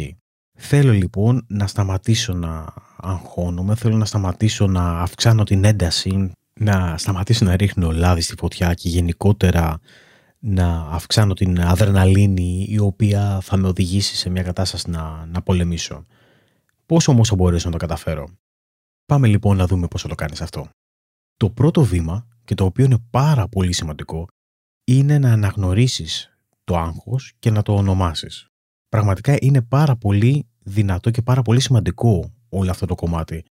θέλω 0.58 0.92
λοιπόν 0.92 1.44
να 1.48 1.66
σταματήσω 1.66 2.32
να 2.32 2.74
αγχώνομαι, 2.96 3.74
θέλω 3.74 3.96
να 3.96 4.04
σταματήσω 4.04 4.66
να 4.66 5.00
αυξάνω 5.00 5.44
την 5.44 5.64
ένταση, 5.64 6.32
να 6.54 6.98
σταματήσω 6.98 7.44
να 7.44 7.56
ρίχνω 7.56 7.90
λάδι 7.90 8.20
στη 8.20 8.34
φωτιά 8.38 8.74
και 8.74 8.88
γενικότερα 8.88 9.80
να 10.38 10.86
αυξάνω 10.90 11.34
την 11.34 11.60
αδρεναλίνη 11.60 12.66
η 12.68 12.78
οποία 12.78 13.40
θα 13.42 13.56
με 13.56 13.68
οδηγήσει 13.68 14.16
σε 14.16 14.30
μια 14.30 14.42
κατάσταση 14.42 14.90
να, 14.90 15.26
να 15.26 15.42
πολεμήσω. 15.42 16.06
Πώς 16.86 17.08
όμως 17.08 17.28
θα 17.28 17.34
μπορέσω 17.34 17.66
να 17.66 17.72
το 17.72 17.78
καταφέρω; 17.78 18.28
Πάμε 19.06 19.26
λοιπόν 19.26 19.56
να 19.56 19.66
δούμε 19.66 19.88
πώς 19.88 20.02
θα 20.02 20.08
το 20.08 20.14
κάνεις 20.14 20.40
αυτό. 20.40 20.68
Το 21.36 21.50
πρώτο 21.50 21.84
βήμα 21.84 22.26
και 22.44 22.54
το 22.54 22.64
οποίο 22.64 22.84
είναι 22.84 22.98
πάρα 23.10 23.48
πολύ 23.48 23.72
σημαντικό 23.72 24.26
είναι 24.84 25.18
να 25.18 25.32
αναγνωρίσεις 25.32 26.36
το 26.64 26.76
άγχος 26.76 27.32
και 27.38 27.50
να 27.50 27.62
το 27.62 27.74
ονομάσεις. 27.74 28.46
Πραγματικά 28.88 29.36
είναι 29.40 29.62
πάρα 29.62 29.96
πολύ 29.96 30.46
δυνατό 30.58 31.10
και 31.10 31.22
πάρα 31.22 31.42
πολύ 31.42 31.60
σημαντικό 31.60 32.32
όλο 32.48 32.70
αυτό 32.70 32.86
το 32.86 32.94
κομμάτι. 32.94 33.44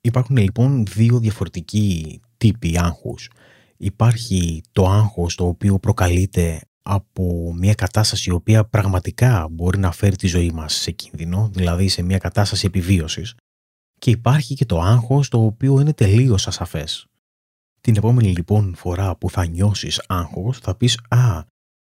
Υπάρχουν 0.00 0.36
λοιπόν 0.36 0.86
δύο 0.86 1.18
διαφορετικοί 1.18 2.20
τύποι 2.36 2.78
άγχους. 2.78 3.30
Υπάρχει 3.76 4.62
το 4.72 4.86
άγχος 4.86 5.34
το 5.34 5.46
οποίο 5.46 5.78
προκαλείται 5.78 6.60
από 6.82 7.54
μια 7.56 7.74
κατάσταση 7.74 8.30
η 8.30 8.32
οποία 8.32 8.64
πραγματικά 8.64 9.48
μπορεί 9.50 9.78
να 9.78 9.92
φέρει 9.92 10.16
τη 10.16 10.26
ζωή 10.26 10.50
μας 10.50 10.74
σε 10.74 10.90
κίνδυνο, 10.90 11.50
δηλαδή 11.52 11.88
σε 11.88 12.02
μια 12.02 12.18
κατάσταση 12.18 12.66
επιβίωσης. 12.66 13.34
Και 13.98 14.10
υπάρχει 14.10 14.54
και 14.54 14.64
το 14.64 14.80
άγχος 14.80 15.28
το 15.28 15.44
οποίο 15.44 15.80
είναι 15.80 15.92
τελείως 15.92 16.46
ασαφές. 16.46 17.06
Την 17.84 17.96
επόμενη 17.96 18.28
λοιπόν 18.28 18.74
φορά 18.76 19.16
που 19.16 19.30
θα 19.30 19.46
νιώσεις 19.46 20.02
άγχος 20.06 20.58
θα 20.58 20.74
πεις 20.74 21.00
«Α, 21.08 21.42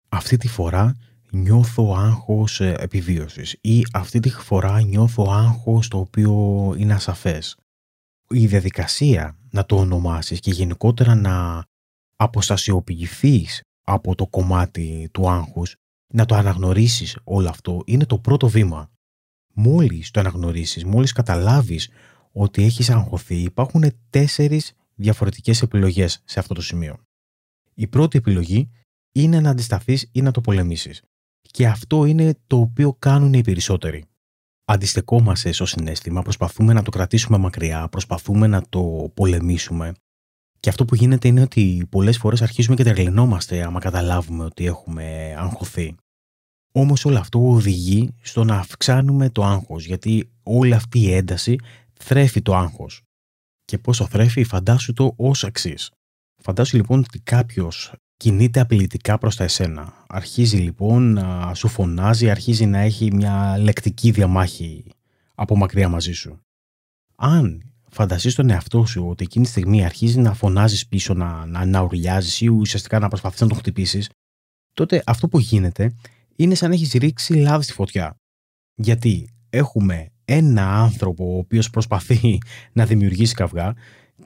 αυτή 0.09 0.37
τη 0.37 0.49
φορά 0.49 0.97
νιώθω 1.31 1.95
άγχος 1.97 2.61
ε, 2.61 2.75
επιβίωσης» 2.79 3.57
ή 3.61 3.87
«Αυτή 3.93 4.21
τη 4.21 4.31
φορά 4.31 4.81
νιώθω 4.81 5.31
άγχος 5.31 5.89
το 5.89 5.99
οποίο 5.99 6.35
είναι 6.77 6.95
ασαφές». 6.95 7.57
Η 8.29 8.47
διαδικασία 8.47 9.37
να 9.51 9.67
το 9.67 9.77
ονομάσεις 9.77 10.41
και 10.41 10.51
γενικότερα 10.51 11.15
να 11.15 11.65
αποστασιοποιηθείς 12.17 13.63
από 13.87 14.15
το 14.15 14.27
κομμάτι 14.27 15.09
του 15.13 15.31
άγχους, 15.31 15.75
να 16.15 16.25
το 16.25 16.35
αναγνωρίσεις 16.35 17.19
όλο 17.25 17.49
αυτό, 17.49 17.83
είναι 17.85 18.07
το 18.07 18.19
πρώτο 18.19 18.49
βήμα. 18.49 18.91
Μόλις 19.55 20.11
το 20.11 20.21
αναγνωρίσεις, 20.21 20.85
μόλις 20.85 21.13
καταλάβεις 21.13 21.91
ότι 22.33 22.63
έχεις 22.63 22.91
αγχωθεί, 22.91 23.37
υπάρχουν 23.37 23.85
τέσσερις 24.11 24.75
διαφορετικές 25.01 25.63
επιλογές 25.63 26.23
σε 26.25 26.39
αυτό 26.39 26.55
το 26.55 26.63
σημείο. 26.63 26.97
Η 27.75 27.87
πρώτη 27.87 28.19
επιλογή 28.19 28.71
είναι 29.13 29.41
να 29.41 29.51
αντισταθείς 29.51 30.09
ή 30.13 30.23
να 30.23 30.31
το 30.31 30.41
πολεμήσεις. 30.41 31.03
Και 31.41 31.67
αυτό 31.67 32.05
είναι 32.05 32.35
το 32.47 32.57
οποίο 32.57 32.97
κάνουν 32.99 33.33
οι 33.33 33.43
περισσότεροι. 33.43 34.05
Αντιστεκόμαστε 34.65 35.53
στο 35.53 35.67
συνέστημα, 35.67 36.23
προσπαθούμε 36.23 36.73
να 36.73 36.83
το 36.83 36.91
κρατήσουμε 36.91 37.39
μακριά, 37.39 37.89
προσπαθούμε 37.89 38.47
να 38.47 38.63
το 38.69 39.11
πολεμήσουμε. 39.15 39.93
Και 40.61 40.69
αυτό 40.69 40.85
που 40.85 40.95
γίνεται 40.95 41.29
είναι 41.29 41.41
ότι 41.43 41.87
πολλές 41.91 42.19
φορές 42.19 42.43
αρχίζουμε 42.43 42.77
και 42.77 42.85
τρελαινόμαστε 42.85 43.63
άμα 43.63 43.81
καταλάβουμε 43.81 44.45
ότι 44.45 44.67
έχουμε 44.67 45.35
αγχωθεί. 45.39 45.95
Όμως 46.73 47.05
όλο 47.05 47.19
αυτό 47.19 47.51
οδηγεί 47.51 48.15
στο 48.23 48.45
να 48.45 48.57
αυξάνουμε 48.57 49.31
το 49.31 49.45
άγχος, 49.45 49.85
γιατί 49.85 50.31
όλη 50.43 50.75
αυτή 50.75 50.99
η 50.99 51.13
ένταση 51.13 51.57
θρέφει 51.93 52.43
το 52.43 52.55
άγχος 52.55 53.03
και 53.71 53.79
πόσο 53.79 54.07
θρέφει, 54.07 54.45
φαντάσου 54.45 54.93
το 54.93 55.15
ως 55.17 55.45
εξής. 55.45 55.91
Φαντάσου 56.43 56.77
λοιπόν 56.77 56.99
ότι 56.99 57.19
κάποιος 57.19 57.93
κινείται 58.17 58.61
απειλητικά 58.61 59.19
προς 59.19 59.37
τα 59.37 59.45
εσένα. 59.45 60.05
Αρχίζει 60.09 60.57
λοιπόν 60.57 61.13
να 61.13 61.55
σου 61.55 61.69
φωνάζει, 61.69 62.31
αρχίζει 62.31 62.67
να 62.67 62.79
έχει 62.79 63.15
μια 63.15 63.59
λεκτική 63.59 64.11
διαμάχη 64.11 64.85
από 65.35 65.57
μακριά 65.57 65.89
μαζί 65.89 66.13
σου. 66.13 66.41
Αν 67.17 67.73
φανταστείς 67.91 68.35
τον 68.35 68.51
εαυτό 68.51 68.87
σου 68.87 69.09
ότι 69.09 69.25
εκείνη 69.25 69.45
τη 69.45 69.51
στιγμή 69.51 69.85
αρχίζει 69.85 70.21
να 70.21 70.35
φωνάζεις 70.35 70.87
πίσω, 70.87 71.15
να, 71.15 71.47
να, 71.47 71.65
να 71.65 71.89
ή 72.39 72.49
ουσιαστικά 72.49 72.99
να 72.99 73.09
προσπαθείς 73.09 73.41
να 73.41 73.49
τον 73.49 73.57
χτυπήσεις, 73.57 74.11
τότε 74.73 75.03
αυτό 75.07 75.29
που 75.29 75.39
γίνεται 75.39 75.95
είναι 76.37 76.55
σαν 76.55 76.69
να 76.69 76.75
έχεις 76.75 76.93
ρίξει 76.93 77.35
λάδι 77.35 77.65
στη 77.65 77.73
φωτιά. 77.73 78.15
Γιατί 78.75 79.31
έχουμε 79.51 80.11
ένα 80.35 80.81
άνθρωπο 80.83 81.35
ο 81.35 81.39
οποίος 81.39 81.71
προσπαθεί 81.71 82.39
να 82.73 82.87
δημιουργήσει 82.87 83.35
καυγά 83.35 83.75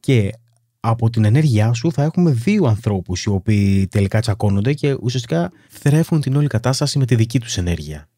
και 0.01 0.33
από 0.81 1.11
την 1.11 1.25
ενέργειά 1.25 1.73
σου 1.73 1.93
θα 1.93 2.03
έχουμε 2.03 2.31
δύο 2.31 2.65
ανθρώπους 2.65 3.25
οι 3.25 3.29
οποίοι 3.29 3.87
τελικά 3.87 4.21
τσακώνονται 4.21 4.73
και 4.73 4.97
ουσιαστικά 5.01 5.53
θρέφουν 5.69 6.21
την 6.21 6.37
όλη 6.37 6.47
κατάσταση 6.47 6.99
με 6.99 7.07
τη 7.07 7.15
δική 7.15 7.41
τους 7.41 7.57
ενέργεια. 7.57 8.09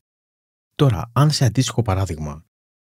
Τώρα, 0.75 1.11
αν 1.13 1.31
σε 1.31 1.45
αντίστοιχο 1.45 1.83
παράδειγμα 1.83 2.45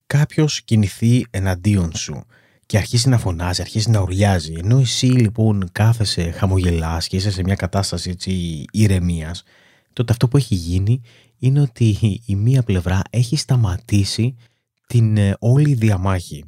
κάποιος 0.07 0.63
κινηθεί 0.63 1.25
εναντίον 1.31 1.95
σου 1.95 2.25
και 2.67 2.77
αρχίσει 2.77 3.09
να 3.09 3.19
φωνάζει, 3.19 3.61
αρχίσει 3.61 3.91
να 3.91 4.01
ουριάζει, 4.01 4.55
ενώ 4.59 4.79
εσύ 4.79 5.07
λοιπόν 5.07 5.69
κάθεσαι 5.73 6.31
χαμογελάς 6.31 7.07
και 7.07 7.17
είσαι 7.17 7.31
σε 7.31 7.43
μια 7.43 7.55
κατάσταση 7.55 8.11
έτσι 8.11 8.65
ηρεμίας, 8.73 9.43
τότε 9.93 10.13
αυτό 10.13 10.29
που 10.29 10.37
έχει 10.37 10.55
γίνει 10.55 11.01
είναι 11.39 11.61
ότι 11.61 12.21
η 12.27 12.37
μία 12.37 12.63
πλευρά 12.63 13.03
έχει 13.11 13.37
σταματήσει 13.37 14.37
την 14.87 15.17
ε, 15.17 15.37
όλη 15.39 15.75
διαμάχη. 15.75 16.45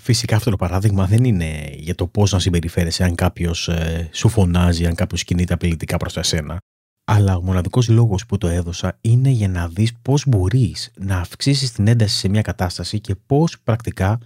Φυσικά 0.00 0.36
αυτό 0.36 0.50
το 0.50 0.56
παράδειγμα 0.56 1.06
δεν 1.06 1.24
είναι 1.24 1.70
για 1.74 1.94
το 1.94 2.06
πώς 2.06 2.32
να 2.32 2.38
συμπεριφέρεσαι 2.38 3.04
αν 3.04 3.14
κάποιος 3.14 3.68
ε, 3.68 4.08
σου 4.12 4.28
φωνάζει, 4.28 4.86
αν 4.86 4.94
κάποιος 4.94 5.24
κινείται 5.24 5.54
απειλητικά 5.54 5.96
προς 5.96 6.12
τα 6.12 6.20
εσένα. 6.20 6.58
Αλλά 7.04 7.36
ο 7.36 7.42
μοναδικός 7.42 7.88
λόγος 7.88 8.26
που 8.26 8.38
το 8.38 8.48
έδωσα 8.48 8.98
είναι 9.00 9.28
για 9.28 9.48
να 9.48 9.68
δεις 9.68 9.92
πώς 10.02 10.26
μπορείς 10.26 10.90
να 10.96 11.18
αυξήσεις 11.18 11.72
την 11.72 11.86
ένταση 11.86 12.18
σε 12.18 12.28
μια 12.28 12.42
κατάσταση 12.42 13.00
και 13.00 13.14
πώς 13.14 13.60
πρακτικά 13.60 14.18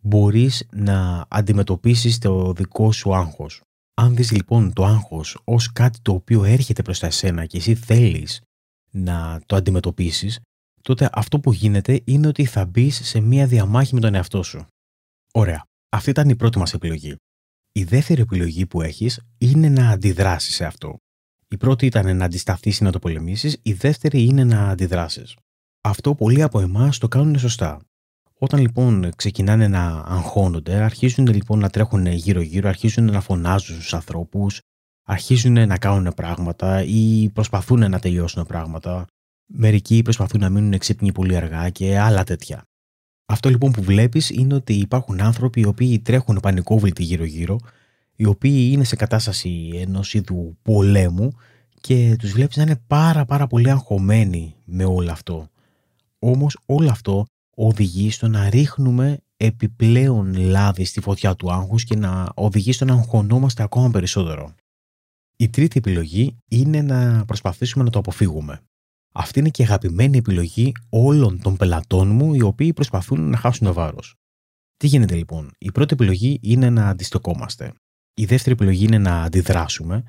μπορείς 0.00 0.66
να 0.72 1.24
αντιμετωπίσεις 1.28 2.18
το 2.18 2.52
δικό 2.52 2.92
σου 2.92 3.14
άγχος. 3.14 3.60
Αν 3.94 4.16
δεις 4.16 4.30
λοιπόν 4.30 4.72
το 4.72 4.84
άγχος 4.84 5.38
ως 5.44 5.72
κάτι 5.72 5.98
το 6.02 6.12
οποίο 6.12 6.44
έρχεται 6.44 6.82
προς 6.82 6.98
τα 6.98 7.06
εσένα 7.06 7.46
και 7.46 7.56
εσύ 7.56 7.74
θέλεις 7.74 8.40
να 8.90 9.40
το 9.46 9.56
αντιμετωπίσεις, 9.56 10.40
τότε 10.82 11.10
αυτό 11.12 11.40
που 11.40 11.52
γίνεται 11.52 12.02
είναι 12.04 12.26
ότι 12.26 12.44
θα 12.44 12.64
μπεις 12.64 13.00
σε 13.04 13.20
μία 13.20 13.46
διαμάχη 13.46 13.94
με 13.94 14.00
τον 14.00 14.14
εαυτό 14.14 14.42
σου. 14.42 14.66
Ωραία. 15.32 15.64
Αυτή 15.88 16.10
ήταν 16.10 16.28
η 16.28 16.36
πρώτη 16.36 16.58
μας 16.58 16.74
επιλογή. 16.74 17.16
Η 17.72 17.84
δεύτερη 17.84 18.20
επιλογή 18.20 18.66
που 18.66 18.82
έχεις 18.82 19.20
είναι 19.38 19.68
να 19.68 19.88
αντιδράσεις 19.88 20.54
σε 20.54 20.64
αυτό. 20.64 20.96
Η 21.48 21.56
πρώτη 21.56 21.86
ήταν 21.86 22.16
να 22.16 22.24
αντισταθείς 22.24 22.80
να 22.80 22.92
το 22.92 22.98
πολεμήσεις, 22.98 23.58
η 23.62 23.72
δεύτερη 23.72 24.22
είναι 24.22 24.44
να 24.44 24.68
αντιδράσεις. 24.68 25.36
Αυτό 25.80 26.14
πολλοί 26.14 26.42
από 26.42 26.60
εμάς 26.60 26.98
το 26.98 27.08
κάνουν 27.08 27.38
σωστά. 27.38 27.80
Όταν 28.38 28.60
λοιπόν 28.60 29.10
ξεκινάνε 29.16 29.68
να 29.68 30.00
αγχώνονται, 30.00 30.74
αρχίζουν 30.74 31.26
λοιπόν 31.26 31.58
να 31.58 31.70
τρέχουν 31.70 32.06
γύρω-γύρω, 32.06 32.68
αρχίζουν 32.68 33.04
να 33.04 33.20
φωνάζουν 33.20 33.76
στους 33.76 33.94
ανθρώπους, 33.94 34.60
αρχίζουν 35.06 35.66
να 35.66 35.78
κάνουν 35.78 36.12
πράγματα 36.14 36.82
ή 36.82 37.30
προσπαθούν 37.34 37.90
να 37.90 37.98
τελειώσουν 37.98 38.46
πράγματα, 38.46 39.06
Μερικοί 39.54 40.02
προσπαθούν 40.02 40.40
να 40.40 40.48
μείνουν 40.48 40.72
εξύπνοι 40.72 41.12
πολύ 41.12 41.36
αργά 41.36 41.70
και 41.70 41.98
άλλα 41.98 42.24
τέτοια. 42.24 42.64
Αυτό 43.26 43.48
λοιπόν 43.48 43.72
που 43.72 43.82
βλέπεις 43.82 44.30
είναι 44.30 44.54
ότι 44.54 44.72
υπάρχουν 44.72 45.20
άνθρωποι 45.20 45.60
οι 45.60 45.66
οποίοι 45.66 45.98
τρέχουν 45.98 46.38
πανικόβλητοι 46.42 47.02
γύρω-γύρω, 47.02 47.58
οι 48.16 48.26
οποίοι 48.26 48.68
είναι 48.72 48.84
σε 48.84 48.96
κατάσταση 48.96 49.70
ενός 49.74 50.14
είδου 50.14 50.56
πολέμου 50.62 51.32
και 51.80 52.16
τους 52.18 52.32
βλέπεις 52.32 52.56
να 52.56 52.62
είναι 52.62 52.80
πάρα 52.86 53.24
πάρα 53.24 53.46
πολύ 53.46 53.70
αγχωμένοι 53.70 54.54
με 54.64 54.84
όλο 54.84 55.10
αυτό. 55.10 55.48
Όμως 56.18 56.58
όλο 56.66 56.90
αυτό 56.90 57.26
οδηγεί 57.56 58.10
στο 58.10 58.28
να 58.28 58.50
ρίχνουμε 58.50 59.18
επιπλέον 59.36 60.34
λάδι 60.34 60.84
στη 60.84 61.00
φωτιά 61.00 61.34
του 61.34 61.52
άγχους 61.52 61.84
και 61.84 61.96
να 61.96 62.28
οδηγεί 62.34 62.72
στο 62.72 62.84
να 62.84 62.92
αγχωνόμαστε 62.92 63.62
ακόμα 63.62 63.90
περισσότερο. 63.90 64.54
Η 65.36 65.48
τρίτη 65.48 65.78
επιλογή 65.78 66.36
είναι 66.48 66.82
να 66.82 67.24
προσπαθήσουμε 67.24 67.84
να 67.84 67.90
το 67.90 67.98
αποφύγουμε. 67.98 68.60
Αυτή 69.12 69.38
είναι 69.38 69.48
και 69.48 69.62
η 69.62 69.64
αγαπημένη 69.64 70.18
επιλογή 70.18 70.72
όλων 70.88 71.40
των 71.42 71.56
πελατών 71.56 72.08
μου 72.08 72.34
οι 72.34 72.42
οποίοι 72.42 72.72
προσπαθούν 72.72 73.30
να 73.30 73.36
χάσουν 73.36 73.72
βάρος. 73.72 74.14
Τι 74.76 74.86
γίνεται 74.86 75.14
λοιπόν, 75.14 75.50
η 75.58 75.72
πρώτη 75.72 75.94
επιλογή 75.94 76.38
είναι 76.42 76.70
να 76.70 76.88
αντιστοκόμαστε. 76.88 77.72
Η 78.14 78.24
δεύτερη 78.24 78.54
επιλογή 78.54 78.84
είναι 78.84 78.98
να 78.98 79.22
αντιδράσουμε 79.22 80.04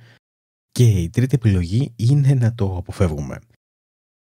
και 0.71 0.83
η 0.83 1.09
τρίτη 1.09 1.35
επιλογή 1.35 1.93
είναι 1.95 2.33
να 2.33 2.53
το 2.55 2.77
αποφεύγουμε. 2.77 3.39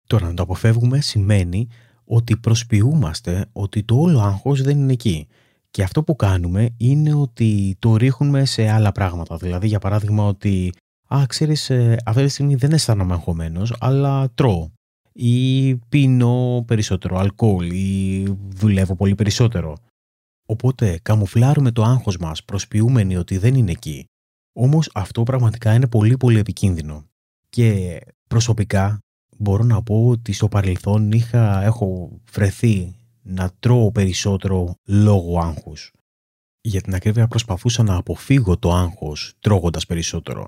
Τώρα 0.08 0.28
να 0.28 0.34
το 0.34 0.44
αποφεύγουμε 0.44 1.02
σημαίνει 1.02 1.68
ότι 2.04 2.38
προσποιούμαστε 2.38 3.46
ότι 3.52 3.84
το 3.84 3.96
όλο 3.96 4.20
άγχος 4.20 4.62
δεν 4.62 4.78
είναι 4.80 4.94
εκεί. 4.94 5.28
Και 5.72 5.84
αυτό 5.84 6.04
που 6.04 6.16
κάνουμε 6.16 6.70
είναι 6.78 7.14
ότι 7.14 7.76
το 7.80 7.96
ρίχνουμε 7.96 8.46
σε 8.46 8.70
άλλα 8.70 8.92
πράγματα. 8.92 9.38
Δηλαδή 9.38 9.68
για 9.68 9.80
παράδειγμα 9.80 10.28
ότι 10.28 10.74
Α, 11.08 11.26
ξέρεις, 11.28 11.70
ε, 11.70 11.98
αυτή 12.06 12.24
τη 12.24 12.30
στιγμή 12.30 12.56
δεν 12.56 12.72
αισθάνομαι 12.72 13.14
αγχωμένος, 13.14 13.76
αλλά 13.80 14.30
τρώω. 14.30 14.70
Ή 15.14 15.76
πίνω 15.76 16.64
περισσότερο 16.68 17.18
αλκοόλ, 17.18 17.72
ή 17.72 18.24
δουλεύω 18.48 18.96
πολύ 18.96 19.16
περισσότερο. 19.16 19.78
Οπότε 20.46 21.00
καμουφλάρουμε 21.02 21.72
το 21.72 21.84
άγχος 21.84 22.18
μας 22.18 22.44
προσποιούμενοι 22.44 23.18
ότι 23.18 23.38
δεν 23.38 23.56
είναι 23.56 23.72
εκεί. 23.72 24.06
Όμως 24.54 24.90
αυτό 24.94 25.24
πραγματικά 25.24 25.74
είναι 25.74 25.88
πολύ 25.88 26.18
πολύ 26.18 26.40
επικίνδυνο. 26.40 27.06
Και 27.50 28.00
προσωπικά 28.28 29.00
μπορώ 29.38 29.64
να 29.64 29.84
πω 29.84 30.08
ότι 30.08 30.34
στο 30.34 30.48
παρελθόν 30.48 31.12
είχα, 31.12 31.64
έχω 31.64 32.20
βρεθεί 32.32 32.96
να 33.22 33.52
τρώω 33.60 33.92
περισσότερο 33.92 34.74
λόγω 34.86 35.40
άγχους. 35.40 35.92
Για 36.62 36.82
την 36.82 36.94
ακρίβεια 36.94 37.28
προσπαθούσα 37.28 37.84
να 37.84 37.96
αποφύγω 37.96 38.58
το 38.58 38.72
άγχος 38.74 39.34
τρώγοντας 39.40 39.86
περισσότερο. 39.86 40.48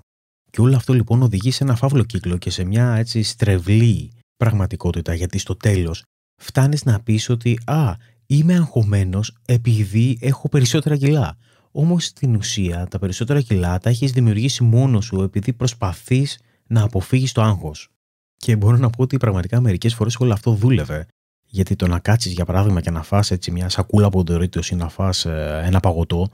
Και 0.50 0.62
όλο 0.62 0.75
αυτό 0.75 0.94
λοιπόν 0.94 1.22
οδηγεί 1.22 1.51
σε 1.51 1.63
ένα 1.63 1.75
φαύλο 1.75 2.04
κύκλο 2.04 2.38
και 2.38 2.50
σε 2.50 2.63
μια 2.63 2.96
έτσι 2.96 3.24
στρεβλή 3.24 4.12
πραγματικότητα 4.38 5.13
γιατί 5.13 5.38
στο 5.38 5.56
τέλος 5.56 6.04
φτάνεις 6.42 6.86
να 6.86 7.00
πεις 7.00 7.30
ότι 7.30 7.60
«Α, 7.66 7.94
είμαι 8.25 8.54
αγχωμένος 8.54 9.38
επειδή 9.46 10.18
έχω 10.22 10.50
περισσότερα 10.50 10.98
κιλά». 10.98 11.38
Όμως 11.72 12.06
στην 12.06 12.36
ουσία 12.36 12.88
τα 12.88 13.00
περισσότερα 13.00 13.42
κιλά 13.42 13.77
τα 13.77 13.89
έχεις 13.89 14.12
δημιουργήσει 14.12 14.63
μόνος 14.63 15.06
σου 15.06 15.22
επειδή 15.22 15.54
προσπαθείς 15.54 16.39
να 16.68 16.84
αποφύγεις 16.84 17.32
το 17.32 17.42
άγχος. 17.42 17.89
Και 18.38 18.56
μπορώ 18.56 18.77
να 18.77 18.89
πω 18.89 19.01
ότι 19.01 19.18
πραγματικά 19.18 19.62
μερικές 19.62 19.94
φορές 19.94 20.16
όλο 20.16 20.34
αυτό 20.34 20.51
δούλευε. 20.51 21.08
Γιατί 21.46 21.75
το 21.75 21.88
να 21.88 22.00
κάτσεις, 22.00 22.32
για 22.32 22.46
παράδειγμα, 22.46 22.82
και 22.82 22.92
να 22.92 23.04
φας 23.04 23.32
έτσι 23.32 23.51
μια 23.51 23.70
σακούλα 23.70 24.08
από 24.08 24.24
Doritos 24.27 24.66
ή 24.66 24.75
να 24.75 24.89
φας 24.89 25.25
ε, 25.25 25.62
ένα 25.66 25.80
παγωτό, 25.80 26.30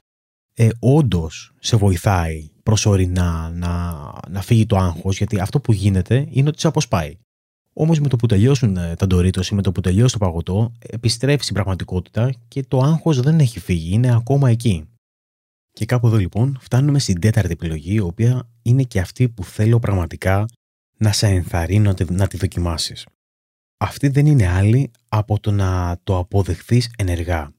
ε, 0.53 0.70
όντως 0.79 1.53
σε 1.60 1.77
βοηθάει 1.77 2.52
προσωρινά 2.63 3.50
να, 3.50 3.93
να 4.29 4.41
φύγει 4.41 4.65
το 4.65 4.77
άγχος, 4.77 5.17
γιατί 5.17 5.39
αυτό 5.39 5.60
που 5.60 5.74
γίνεται 5.74 6.27
είναι 6.29 6.50
ότι 6.50 6.60
σε 6.60 6.67
αποσπάει. 6.67 7.17
Όμως 7.74 8.00
με 8.00 8.08
το 8.08 8.15
που 8.15 8.25
τελειώσουν 8.25 8.77
ε, 8.77 8.96
τα 8.96 9.08
Doritos 9.10 9.46
ή 9.46 9.55
με 9.55 9.62
το 9.62 9.72
που 9.72 9.82
τελειώσει 9.82 10.13
το 10.13 10.20
παγωτό, 10.20 10.74
επιστρέφει 10.79 11.43
στην 11.43 11.53
πραγματικότητα 11.53 12.34
και 12.48 12.63
το 12.63 12.79
άγχος 12.79 13.20
δεν 13.20 13.39
έχει 13.39 13.60
φύγει, 13.60 13.93
είναι 13.93 14.15
ακόμα 14.15 14.50
εκεί. 14.50 14.88
Και 15.72 15.86
κάπου 15.86 16.08
εδώ 16.08 16.17
λοιπόν 16.17 16.58
φτάνουμε 16.62 17.00
στην 17.00 17.20
τέταρτη 17.20 17.51
επιλογή, 17.51 17.93
η 17.93 18.00
οποία 18.00 18.50
είναι 18.62 18.84
και 18.84 19.00
αυτή 19.00 19.29
που 19.29 19.43
θέλω 19.43 19.79
πραγματικά 19.79 20.46
να 20.98 21.12
σε 21.12 21.27
ενθαρρύνω 21.27 21.93
να 22.10 22.27
τη 22.27 22.38
δοκιμάσεις. 22.38 23.05
Αυτή 23.77 24.08
δεν 24.08 24.25
είναι 24.25 24.48
άλλη 24.48 24.91
από 25.08 25.39
το 25.39 25.51
να 25.51 26.00
το 26.03 26.17
αποδεχθείς 26.17 26.91
ενεργά. 26.98 27.53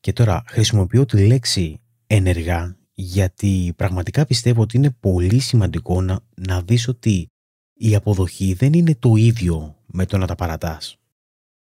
Και 0.00 0.12
τώρα 0.12 0.42
χρησιμοποιώ 0.46 1.04
τη 1.04 1.26
λέξη 1.26 1.80
ενεργά 2.06 2.76
γιατί 2.94 3.72
πραγματικά 3.76 4.26
πιστεύω 4.26 4.62
ότι 4.62 4.76
είναι 4.76 4.90
πολύ 4.90 5.38
σημαντικό 5.38 6.00
να, 6.00 6.20
να 6.34 6.62
δεις 6.62 6.88
ότι 6.88 7.26
η 7.74 7.94
αποδοχή 7.94 8.52
δεν 8.52 8.72
είναι 8.72 8.94
το 8.94 9.14
ίδιο 9.16 9.76
με 9.86 10.06
το 10.06 10.18
να 10.18 10.26
τα 10.26 10.34
παρατάς. 10.34 10.96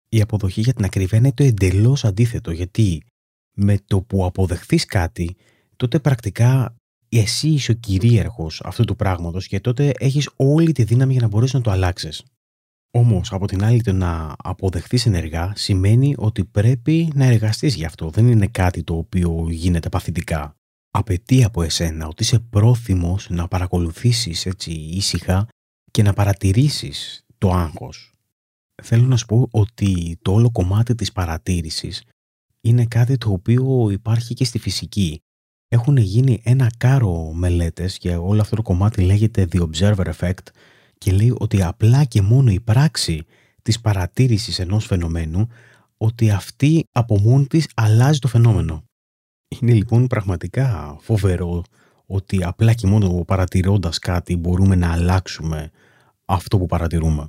Η 0.09 0.21
αποδοχή 0.21 0.61
για 0.61 0.73
την 0.73 0.85
ακρίβεια 0.85 1.17
είναι 1.17 1.33
το 1.33 1.43
εντελώς 1.43 2.05
αντίθετο 2.05 2.51
γιατί 2.51 3.03
με 3.55 3.77
το 3.85 4.01
που 4.01 4.25
αποδεχθείς 4.25 4.85
κάτι 4.85 5.35
τότε 5.75 5.99
πρακτικά 5.99 6.75
εσύ 7.09 7.47
είσαι 7.47 7.71
ο 7.71 7.75
κυρίαρχος 7.75 8.61
αυτού 8.63 8.83
του 8.83 8.95
πράγματος 8.95 9.47
και 9.47 9.59
τότε 9.59 9.91
έχεις 9.97 10.29
όλη 10.35 10.71
τη 10.71 10.83
δύναμη 10.83 11.11
για 11.11 11.21
να 11.21 11.27
μπορέσεις 11.27 11.53
να 11.53 11.61
το 11.61 11.71
αλλάξεις. 11.71 12.23
Όμως 12.91 13.31
από 13.31 13.47
την 13.47 13.63
άλλη 13.63 13.81
το 13.81 13.93
να 13.93 14.35
αποδεχθείς 14.37 15.05
ενεργά 15.05 15.53
σημαίνει 15.55 16.13
ότι 16.17 16.43
πρέπει 16.43 17.11
να 17.15 17.25
εργαστείς 17.25 17.75
γι' 17.75 17.85
αυτό. 17.85 18.09
Δεν 18.09 18.27
είναι 18.27 18.47
κάτι 18.47 18.83
το 18.83 18.97
οποίο 18.97 19.47
γίνεται 19.49 19.89
παθητικά. 19.89 20.55
Απαιτεί 20.95 21.43
από 21.43 21.63
εσένα 21.63 22.07
ότι 22.07 22.23
είσαι 22.23 22.39
πρόθυμος 22.39 23.29
να 23.29 23.47
παρακολουθήσεις 23.47 24.45
έτσι 24.45 24.71
ήσυχα 24.71 25.47
και 25.91 26.03
να 26.03 26.13
παρατηρήσεις 26.13 27.25
το 27.37 27.51
άγχος. 27.51 28.11
Θέλω 28.83 29.05
να 29.05 29.17
σου 29.17 29.25
πω 29.25 29.47
ότι 29.51 30.17
το 30.21 30.33
όλο 30.33 30.51
κομμάτι 30.51 30.95
της 30.95 31.11
παρατήρησης 31.11 32.03
είναι 32.61 32.85
κάτι 32.85 33.17
το 33.17 33.31
οποίο 33.31 33.89
υπάρχει 33.89 34.33
και 34.33 34.45
στη 34.45 34.59
φυσική. 34.59 35.21
Έχουν 35.67 35.97
γίνει 35.97 36.41
ένα 36.43 36.71
κάρο 36.77 37.31
μελέτες 37.33 37.97
και 37.97 38.15
όλο 38.15 38.41
αυτό 38.41 38.55
το 38.55 38.61
κομμάτι 38.61 39.01
λέγεται 39.01 39.47
The 39.51 39.69
Observer 39.69 40.13
Effect 40.13 40.47
και 40.97 41.11
λέει 41.11 41.35
ότι 41.37 41.63
απλά 41.63 42.03
και 42.03 42.21
μόνο 42.21 42.51
η 42.51 42.59
πράξη 42.59 43.25
της 43.61 43.79
παρατήρησης 43.81 44.59
ενός 44.59 44.85
φαινομένου 44.85 45.47
ότι 45.97 46.29
αυτή 46.29 46.85
από 46.91 47.19
μόνη 47.19 47.47
της 47.47 47.67
αλλάζει 47.75 48.19
το 48.19 48.27
φαινόμενο. 48.27 48.83
Είναι 49.61 49.73
λοιπόν 49.73 50.07
πραγματικά 50.07 50.97
φοβερό 50.99 51.63
ότι 52.05 52.43
απλά 52.43 52.73
και 52.73 52.87
μόνο 52.87 53.23
παρατηρώντας 53.23 53.99
κάτι 53.99 54.35
μπορούμε 54.35 54.75
να 54.75 54.91
αλλάξουμε 54.91 55.71
αυτό 56.25 56.57
που 56.57 56.65
παρατηρούμε. 56.65 57.27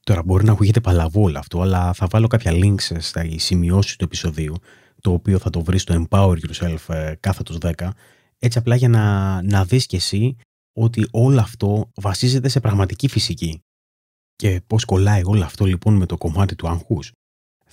Τώρα 0.00 0.22
μπορεί 0.22 0.44
να 0.44 0.52
ακούγεται 0.52 0.80
παλαβό 0.80 1.30
αυτό, 1.36 1.60
αλλά 1.60 1.92
θα 1.92 2.06
βάλω 2.10 2.26
κάποια 2.26 2.52
links 2.54 2.96
στα 2.98 3.24
σημειώσεις 3.36 3.96
του 3.96 4.04
επεισοδίου, 4.04 4.54
το 5.00 5.12
οποίο 5.12 5.38
θα 5.38 5.50
το 5.50 5.62
βρεις 5.62 5.82
στο 5.82 6.06
Empower 6.08 6.36
Yourself 6.36 6.94
ε, 6.94 7.14
κάθετος 7.20 7.58
10, 7.60 7.88
έτσι 8.38 8.58
απλά 8.58 8.76
για 8.76 8.88
να, 8.88 9.42
να 9.42 9.64
δεις 9.64 9.86
κι 9.86 9.96
εσύ 9.96 10.36
ότι 10.72 11.08
όλο 11.10 11.40
αυτό 11.40 11.90
βασίζεται 11.94 12.48
σε 12.48 12.60
πραγματική 12.60 13.08
φυσική. 13.08 13.62
Και 14.36 14.60
πώς 14.66 14.84
κολλάει 14.84 15.22
όλο 15.24 15.44
αυτό 15.44 15.64
λοιπόν 15.64 15.94
με 15.94 16.06
το 16.06 16.16
κομμάτι 16.16 16.54
του 16.54 16.68
άγχους. 16.68 17.12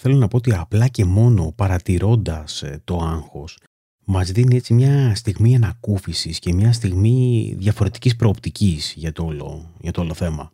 Θέλω 0.01 0.15
να 0.15 0.27
πω 0.27 0.37
ότι 0.37 0.53
απλά 0.53 0.87
και 0.87 1.05
μόνο 1.05 1.51
παρατηρώντας 1.51 2.63
ε, 2.63 2.81
το 2.83 2.97
άγχος 2.97 3.57
μας 4.05 4.31
δίνει 4.31 4.55
έτσι 4.55 4.73
μια 4.73 5.15
στιγμή 5.15 5.55
ανακούφισης 5.55 6.39
και 6.39 6.53
μια 6.53 6.73
στιγμή 6.73 7.53
διαφορετικής 7.57 8.15
προοπτικής 8.15 8.93
για 8.97 9.11
το 9.11 9.23
όλο, 9.23 9.73
για 9.79 9.91
το 9.91 10.01
όλο 10.01 10.13
θέμα. 10.13 10.51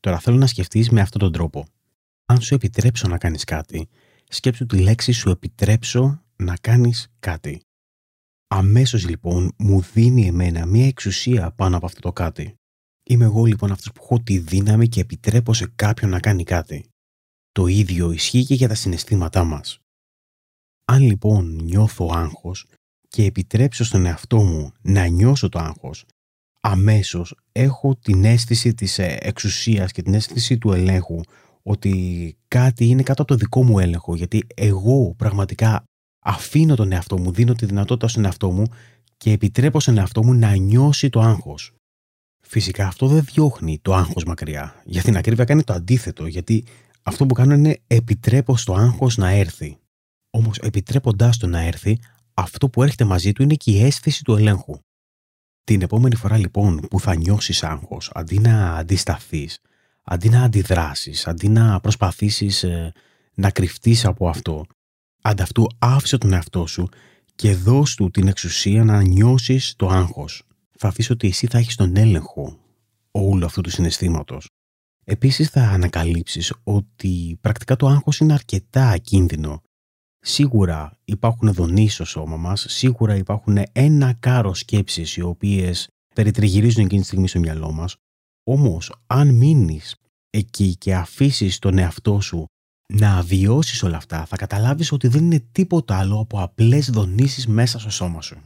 Τώρα 0.00 0.18
θέλω 0.18 0.36
να 0.36 0.46
σκεφτείς 0.46 0.90
με 0.90 1.00
αυτόν 1.00 1.20
τον 1.20 1.32
τρόπο. 1.32 1.66
Αν 2.26 2.40
σου 2.40 2.54
επιτρέψω 2.54 3.08
να 3.08 3.18
κάνεις 3.18 3.44
κάτι, 3.44 3.88
σκέψου 4.28 4.66
τη 4.66 4.78
λέξη 4.78 5.12
σου 5.12 5.30
επιτρέψω 5.30 6.22
να 6.36 6.56
κάνεις 6.56 7.12
κάτι. 7.18 7.60
Αμέσως 8.46 9.08
λοιπόν 9.08 9.52
μου 9.58 9.80
δίνει 9.80 10.26
εμένα 10.26 10.66
μια 10.66 10.86
εξουσία 10.86 11.50
πάνω 11.50 11.76
από 11.76 11.86
αυτό 11.86 12.00
το 12.00 12.12
κάτι. 12.12 12.54
Είμαι 13.02 13.24
εγώ 13.24 13.44
λοιπόν 13.44 13.70
αυτός 13.70 13.92
που 13.92 14.00
έχω 14.02 14.20
τη 14.20 14.38
δύναμη 14.38 14.88
και 14.88 15.00
επιτρέπω 15.00 15.54
σε 15.54 15.72
κάποιον 15.76 16.10
να 16.10 16.20
κάνει 16.20 16.44
κάτι. 16.44 16.90
Το 17.56 17.66
ίδιο 17.66 18.12
ισχύει 18.12 18.44
και 18.44 18.54
για 18.54 18.68
τα 18.68 18.74
συναισθήματά 18.74 19.44
μας. 19.44 19.78
Αν 20.84 21.02
λοιπόν 21.02 21.54
νιώθω 21.62 22.10
άγχος 22.12 22.66
και 23.08 23.24
επιτρέψω 23.24 23.84
στον 23.84 24.06
εαυτό 24.06 24.42
μου 24.42 24.72
να 24.82 25.06
νιώσω 25.06 25.48
το 25.48 25.58
άγχος, 25.58 26.04
αμέσως 26.60 27.34
έχω 27.52 27.96
την 27.96 28.24
αίσθηση 28.24 28.74
της 28.74 28.98
ε, 28.98 29.18
εξουσίας 29.20 29.92
και 29.92 30.02
την 30.02 30.14
αίσθηση 30.14 30.58
του 30.58 30.72
ελέγχου 30.72 31.20
ότι 31.62 32.36
κάτι 32.48 32.86
είναι 32.86 33.02
κάτω 33.02 33.22
από 33.22 33.30
το 33.32 33.38
δικό 33.38 33.64
μου 33.64 33.78
έλεγχο 33.78 34.14
γιατί 34.14 34.46
εγώ 34.54 35.14
πραγματικά 35.16 35.84
αφήνω 36.24 36.74
τον 36.74 36.92
εαυτό 36.92 37.18
μου, 37.18 37.32
δίνω 37.32 37.54
τη 37.54 37.66
δυνατότητα 37.66 38.08
στον 38.08 38.24
εαυτό 38.24 38.50
μου 38.50 38.64
και 39.16 39.32
επιτρέπω 39.32 39.80
στον 39.80 39.98
εαυτό 39.98 40.24
μου 40.24 40.34
να 40.34 40.54
νιώσει 40.54 41.08
το 41.08 41.20
άγχος. 41.20 41.72
Φυσικά 42.48 42.86
αυτό 42.86 43.06
δεν 43.06 43.24
διώχνει 43.24 43.78
το 43.82 43.94
άγχος 43.94 44.24
μακριά. 44.24 44.82
Για 44.84 45.02
την 45.02 45.16
ακρίβεια 45.16 45.44
κάνει 45.44 45.62
το 45.62 45.72
αντίθετο, 45.72 46.26
γιατί 46.26 46.64
αυτό 47.06 47.26
που 47.26 47.34
κάνω 47.34 47.54
είναι 47.54 47.78
επιτρέπω 47.86 48.56
στο 48.56 48.74
άγχος 48.74 49.16
να 49.16 49.28
έρθει. 49.28 49.78
Όμως 50.30 50.58
επιτρέποντάς 50.58 51.36
το 51.36 51.46
να 51.46 51.60
έρθει, 51.60 51.98
αυτό 52.34 52.68
που 52.68 52.82
έρχεται 52.82 53.04
μαζί 53.04 53.32
του 53.32 53.42
είναι 53.42 53.54
και 53.54 53.70
η 53.70 53.82
αίσθηση 53.84 54.24
του 54.24 54.34
ελέγχου. 54.34 54.78
Την 55.64 55.82
επόμενη 55.82 56.16
φορά 56.16 56.36
λοιπόν 56.36 56.80
που 56.80 57.00
θα 57.00 57.14
νιώσεις 57.14 57.62
άγχος, 57.62 58.10
αντί 58.14 58.38
να 58.38 58.74
αντισταθείς, 58.74 59.58
αντί 60.02 60.28
να 60.28 60.42
αντιδράσεις, 60.42 61.26
αντί 61.26 61.48
να 61.48 61.80
προσπαθήσεις 61.80 62.62
ε, 62.62 62.92
να 63.34 63.50
κρυφτείς 63.50 64.04
από 64.04 64.28
αυτό, 64.28 64.66
Ανταυτού 65.28 65.66
άφησε 65.78 66.18
τον 66.18 66.32
εαυτό 66.32 66.66
σου 66.66 66.88
και 67.34 67.54
δώσ' 67.54 67.94
του 67.94 68.10
την 68.10 68.28
εξουσία 68.28 68.84
να 68.84 69.02
νιώσεις 69.02 69.74
το 69.76 69.86
άγχος. 69.86 70.42
Θα 70.78 70.88
αφήσω 70.88 71.12
ότι 71.12 71.26
εσύ 71.26 71.46
θα 71.46 71.58
έχεις 71.58 71.74
τον 71.76 71.96
έλεγχο 71.96 72.58
όλου 73.10 73.44
αυτού 73.44 73.60
του 73.60 73.70
συναισθήματος. 73.70 74.48
Επίσης 75.08 75.48
θα 75.48 75.60
ανακαλύψεις 75.60 76.52
ότι 76.64 77.38
πρακτικά 77.40 77.76
το 77.76 77.86
άγχος 77.86 78.18
είναι 78.18 78.32
αρκετά 78.32 78.88
ακίνδυνο. 78.88 79.62
Σίγουρα 80.18 80.98
υπάρχουν 81.04 81.52
δονήσεις 81.52 81.94
στο 81.94 82.04
σώμα 82.04 82.36
μας, 82.36 82.64
σίγουρα 82.68 83.16
υπάρχουν 83.16 83.58
ένα 83.72 84.12
κάρο 84.12 84.54
σκέψεις 84.54 85.16
οι 85.16 85.20
οποίες 85.20 85.88
περιτριγυρίζουν 86.14 86.84
εκείνη 86.84 87.00
τη 87.00 87.06
στιγμή 87.06 87.28
στο 87.28 87.38
μυαλό 87.38 87.72
μας. 87.72 87.96
Όμως 88.44 88.92
αν 89.06 89.34
μείνεις 89.34 89.96
εκεί 90.30 90.76
και 90.76 90.94
αφήσεις 90.94 91.58
τον 91.58 91.78
εαυτό 91.78 92.20
σου 92.20 92.44
να 92.94 93.22
βιώσεις 93.22 93.82
όλα 93.82 93.96
αυτά 93.96 94.26
θα 94.26 94.36
καταλάβεις 94.36 94.92
ότι 94.92 95.08
δεν 95.08 95.24
είναι 95.24 95.44
τίποτα 95.52 95.98
άλλο 95.98 96.18
από 96.18 96.42
απλές 96.42 96.90
δονήσεις 96.90 97.46
μέσα 97.46 97.78
στο 97.78 97.90
σώμα 97.90 98.22
σου. 98.22 98.40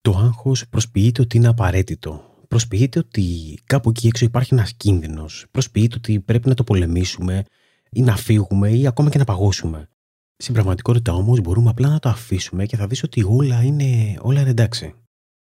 Το 0.00 0.16
άγχος 0.16 0.68
προσποιείται 0.68 1.22
ότι 1.22 1.36
είναι 1.36 1.48
απαραίτητο. 1.48 2.29
Προσποιείται 2.54 2.98
ότι 2.98 3.58
κάπου 3.64 3.88
εκεί 3.88 4.06
έξω 4.06 4.24
υπάρχει 4.24 4.54
ένας 4.54 4.74
κίνδυνος. 4.74 5.46
Προσποιείται 5.50 5.96
ότι 5.96 6.20
πρέπει 6.20 6.48
να 6.48 6.54
το 6.54 6.64
πολεμήσουμε 6.64 7.44
ή 7.90 8.02
να 8.02 8.16
φύγουμε 8.16 8.70
ή 8.70 8.86
ακόμα 8.86 9.10
και 9.10 9.18
να 9.18 9.24
παγώσουμε. 9.24 9.88
Στην 10.36 10.54
πραγματικότητα 10.54 11.12
όμως 11.12 11.40
μπορούμε 11.40 11.70
απλά 11.70 11.88
να 11.88 11.98
το 11.98 12.08
αφήσουμε 12.08 12.66
και 12.66 12.76
θα 12.76 12.86
δεις 12.86 13.02
ότι 13.02 13.24
όλα 13.28 13.62
είναι, 13.62 14.16
όλα 14.20 14.40
είναι 14.40 14.50
εντάξει. 14.50 14.94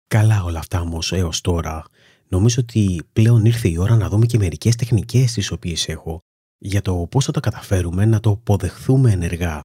Καλά 0.07 0.45
όλα 0.45 0.59
αυτά 0.59 0.81
όμως 0.81 1.13
έως 1.13 1.41
τώρα. 1.41 1.85
Νομίζω 2.29 2.57
ότι 2.61 3.03
πλέον 3.13 3.45
ήρθε 3.45 3.69
η 3.69 3.79
ώρα 3.79 3.97
να 3.97 4.09
δούμε 4.09 4.27
και 4.27 4.39
μερικές 4.39 4.77
τεχνικές 4.77 5.33
τις 5.33 5.51
οποίες 5.51 5.89
έχω 5.89 6.19
για 6.59 6.83
το 6.83 7.07
πώς 7.11 7.25
θα 7.25 7.33
το 7.33 7.41
καταφέρουμε 7.41 8.05
να 8.05 8.21
το 8.21 8.31
αποδεχθούμε 8.31 9.13
ενεργά. 9.13 9.61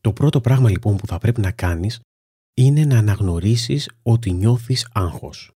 Το 0.00 0.12
πρώτο 0.12 0.40
πράγμα 0.40 0.70
λοιπόν 0.70 0.96
που 0.96 1.06
θα 1.06 1.18
πρέπει 1.18 1.40
να 1.40 1.50
κάνεις 1.50 2.00
είναι 2.54 2.84
να 2.84 2.98
αναγνωρίσεις 2.98 3.90
ότι 4.02 4.32
νιώθεις 4.32 4.88
άγχος. 4.92 5.52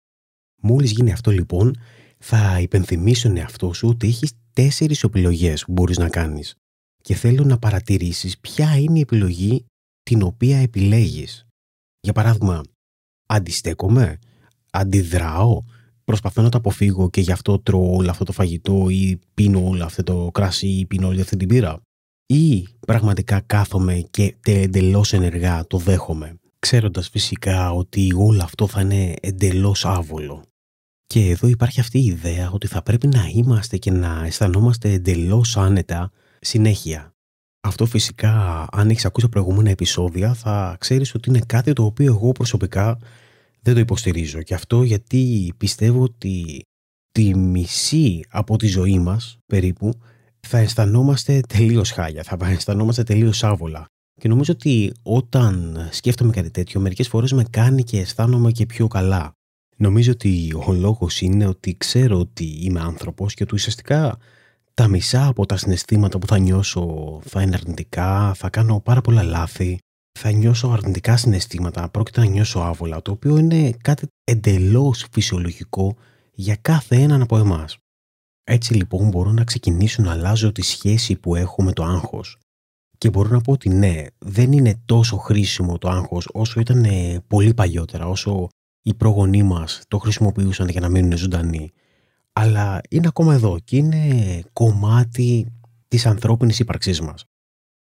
Μόλις 0.67 0.91
γίνει 0.91 1.11
αυτό 1.11 1.31
λοιπόν, 1.31 1.75
θα 2.17 2.59
υπενθυμίσει 2.59 3.21
τον 3.21 3.37
εαυτό 3.37 3.73
σου 3.73 3.87
ότι 3.87 4.07
έχεις 4.07 4.31
τέσσερις 4.53 5.03
επιλογές 5.03 5.65
που 5.65 5.71
μπορείς 5.71 5.97
να 5.97 6.09
κάνεις 6.09 6.55
και 7.01 7.15
θέλω 7.15 7.43
να 7.43 7.57
παρατηρήσεις 7.57 8.39
ποια 8.39 8.77
είναι 8.77 8.97
η 8.97 9.01
επιλογή 9.01 9.65
την 10.03 10.21
οποία 10.21 10.57
επιλέγεις. 10.57 11.45
Για 11.99 12.13
παράδειγμα, 12.13 12.61
αντιστέκομαι, 13.25 14.17
αντιδράω, 14.71 15.61
προσπαθώ 16.03 16.41
να 16.41 16.49
το 16.49 16.57
αποφύγω 16.57 17.09
και 17.09 17.21
γι' 17.21 17.31
αυτό 17.31 17.59
τρώω 17.59 17.95
όλο 17.95 18.09
αυτό 18.09 18.23
το 18.23 18.31
φαγητό 18.31 18.89
ή 18.89 19.19
πίνω 19.33 19.67
όλο 19.67 19.83
αυτό 19.83 20.03
το 20.03 20.29
κρασί 20.31 20.67
ή 20.67 20.85
πίνω 20.85 21.07
όλη 21.07 21.21
αυτή 21.21 21.37
την 21.37 21.47
πύρα. 21.47 21.81
Ή 22.25 22.67
πραγματικά 22.79 23.39
κάθομαι 23.39 24.07
και 24.11 24.35
εντελώς 24.41 25.13
ενεργά 25.13 25.67
το 25.67 25.77
δέχομαι, 25.77 26.35
ξέροντας 26.59 27.09
φυσικά 27.09 27.71
ότι 27.71 28.13
όλο 28.17 28.43
αυτό 28.43 28.67
θα 28.67 28.81
είναι 28.81 29.13
εντελώς 29.21 29.85
άβολο. 29.85 30.43
Και 31.15 31.29
εδώ 31.29 31.47
υπάρχει 31.47 31.79
αυτή 31.79 31.99
η 31.99 32.05
ιδέα 32.05 32.49
ότι 32.51 32.67
θα 32.67 32.81
πρέπει 32.81 33.07
να 33.07 33.29
είμαστε 33.33 33.77
και 33.77 33.91
να 33.91 34.25
αισθανόμαστε 34.25 34.91
εντελώς 34.91 35.57
άνετα 35.57 36.11
συνέχεια. 36.39 37.13
Αυτό 37.61 37.85
φυσικά, 37.85 38.65
αν 38.71 38.89
έχεις 38.89 39.05
ακούσει 39.05 39.25
τα 39.25 39.31
προηγούμενα 39.31 39.69
επεισόδια, 39.69 40.33
θα 40.33 40.75
ξέρεις 40.79 41.13
ότι 41.13 41.29
είναι 41.29 41.39
κάτι 41.45 41.73
το 41.73 41.83
οποίο 41.83 42.05
εγώ 42.05 42.31
προσωπικά 42.31 42.97
δεν 43.61 43.73
το 43.73 43.79
υποστηρίζω. 43.79 44.41
Και 44.41 44.53
αυτό 44.53 44.83
γιατί 44.83 45.53
πιστεύω 45.57 46.01
ότι 46.01 46.61
τη 47.11 47.35
μισή 47.35 48.23
από 48.29 48.57
τη 48.57 48.67
ζωή 48.67 48.99
μας 48.99 49.37
περίπου 49.45 49.93
θα 50.39 50.57
αισθανόμαστε 50.57 51.39
τελείως 51.47 51.91
χάλια, 51.91 52.23
θα 52.23 52.37
αισθανόμαστε 52.41 53.03
τελείως 53.03 53.43
άβολα. 53.43 53.85
Και 54.21 54.27
νομίζω 54.27 54.53
ότι 54.53 54.91
όταν 55.03 55.77
σκέφτομαι 55.91 56.31
κάτι 56.31 56.51
τέτοιο, 56.51 56.79
μερικές 56.79 57.07
φορές 57.07 57.31
με 57.31 57.43
κάνει 57.49 57.83
και 57.83 57.99
αισθάνομαι 57.99 58.51
και 58.51 58.65
πιο 58.65 58.87
καλά. 58.87 59.34
Νομίζω 59.75 60.11
ότι 60.11 60.53
ο 60.67 60.73
λόγος 60.73 61.21
είναι 61.21 61.45
ότι 61.45 61.75
ξέρω 61.77 62.19
ότι 62.19 62.45
είμαι 62.45 62.79
άνθρωπος 62.79 63.33
και 63.33 63.43
ότι 63.43 63.55
ουσιαστικά 63.55 64.17
τα 64.73 64.87
μισά 64.87 65.27
από 65.27 65.45
τα 65.45 65.57
συναισθήματα 65.57 66.19
που 66.19 66.27
θα 66.27 66.37
νιώσω 66.37 67.19
θα 67.25 67.41
είναι 67.41 67.55
αρνητικά, 67.55 68.33
θα 68.33 68.49
κάνω 68.49 68.79
πάρα 68.79 69.01
πολλά 69.01 69.23
λάθη, 69.23 69.77
θα 70.19 70.31
νιώσω 70.31 70.67
αρνητικά 70.67 71.17
συναισθήματα, 71.17 71.89
πρόκειται 71.89 72.19
να 72.19 72.25
νιώσω 72.25 72.59
άβολα, 72.59 73.01
το 73.01 73.11
οποίο 73.11 73.37
είναι 73.37 73.71
κάτι 73.81 74.07
εντελώς 74.23 75.05
φυσιολογικό 75.11 75.95
για 76.33 76.55
κάθε 76.55 76.95
έναν 76.95 77.21
από 77.21 77.37
εμάς. 77.37 77.77
Έτσι 78.43 78.73
λοιπόν 78.73 79.09
μπορώ 79.09 79.31
να 79.31 79.43
ξεκινήσω 79.43 80.01
να 80.01 80.11
αλλάζω 80.11 80.51
τη 80.51 80.61
σχέση 80.61 81.15
που 81.15 81.35
έχω 81.35 81.63
με 81.63 81.73
το 81.73 81.83
άγχος. 81.83 82.37
Και 82.97 83.09
μπορώ 83.09 83.29
να 83.29 83.41
πω 83.41 83.51
ότι 83.51 83.69
ναι, 83.69 84.05
δεν 84.17 84.51
είναι 84.51 84.81
τόσο 84.85 85.17
χρήσιμο 85.17 85.77
το 85.77 85.89
άγχος 85.89 86.29
όσο 86.33 86.59
ήταν 86.59 86.83
ε, 86.83 87.23
πολύ 87.27 87.53
παλιότερα, 87.53 88.07
όσο 88.07 88.47
οι 88.87 88.93
πρόγονοί 88.93 89.43
μας 89.43 89.81
το 89.87 89.97
χρησιμοποιούσαν 89.97 90.69
για 90.69 90.81
να 90.81 90.89
μείνουν 90.89 91.17
ζωντανοί. 91.17 91.71
Αλλά 92.33 92.81
είναι 92.89 93.07
ακόμα 93.07 93.33
εδώ 93.33 93.59
και 93.63 93.77
είναι 93.77 94.43
κομμάτι 94.53 95.45
της 95.87 96.05
ανθρώπινης 96.05 96.59
ύπαρξής 96.59 97.01
μας. 97.01 97.25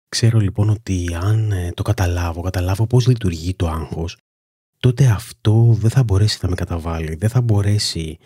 Ξέρω 0.08 0.38
λοιπόν 0.38 0.68
ότι 0.70 1.18
αν 1.22 1.52
ε, 1.52 1.72
το 1.74 1.82
καταλάβω, 1.82 2.40
καταλάβω 2.40 2.86
πώς 2.86 3.06
λειτουργεί 3.06 3.54
το 3.54 3.68
άγχος, 3.68 4.16
τότε 4.78 5.06
αυτό 5.06 5.76
δεν 5.78 5.90
θα 5.90 6.02
μπορέσει 6.02 6.38
να 6.42 6.48
με 6.48 6.54
καταβάλει, 6.54 7.14
δεν 7.14 7.28
θα 7.28 7.40
μπορέσει 7.40 8.18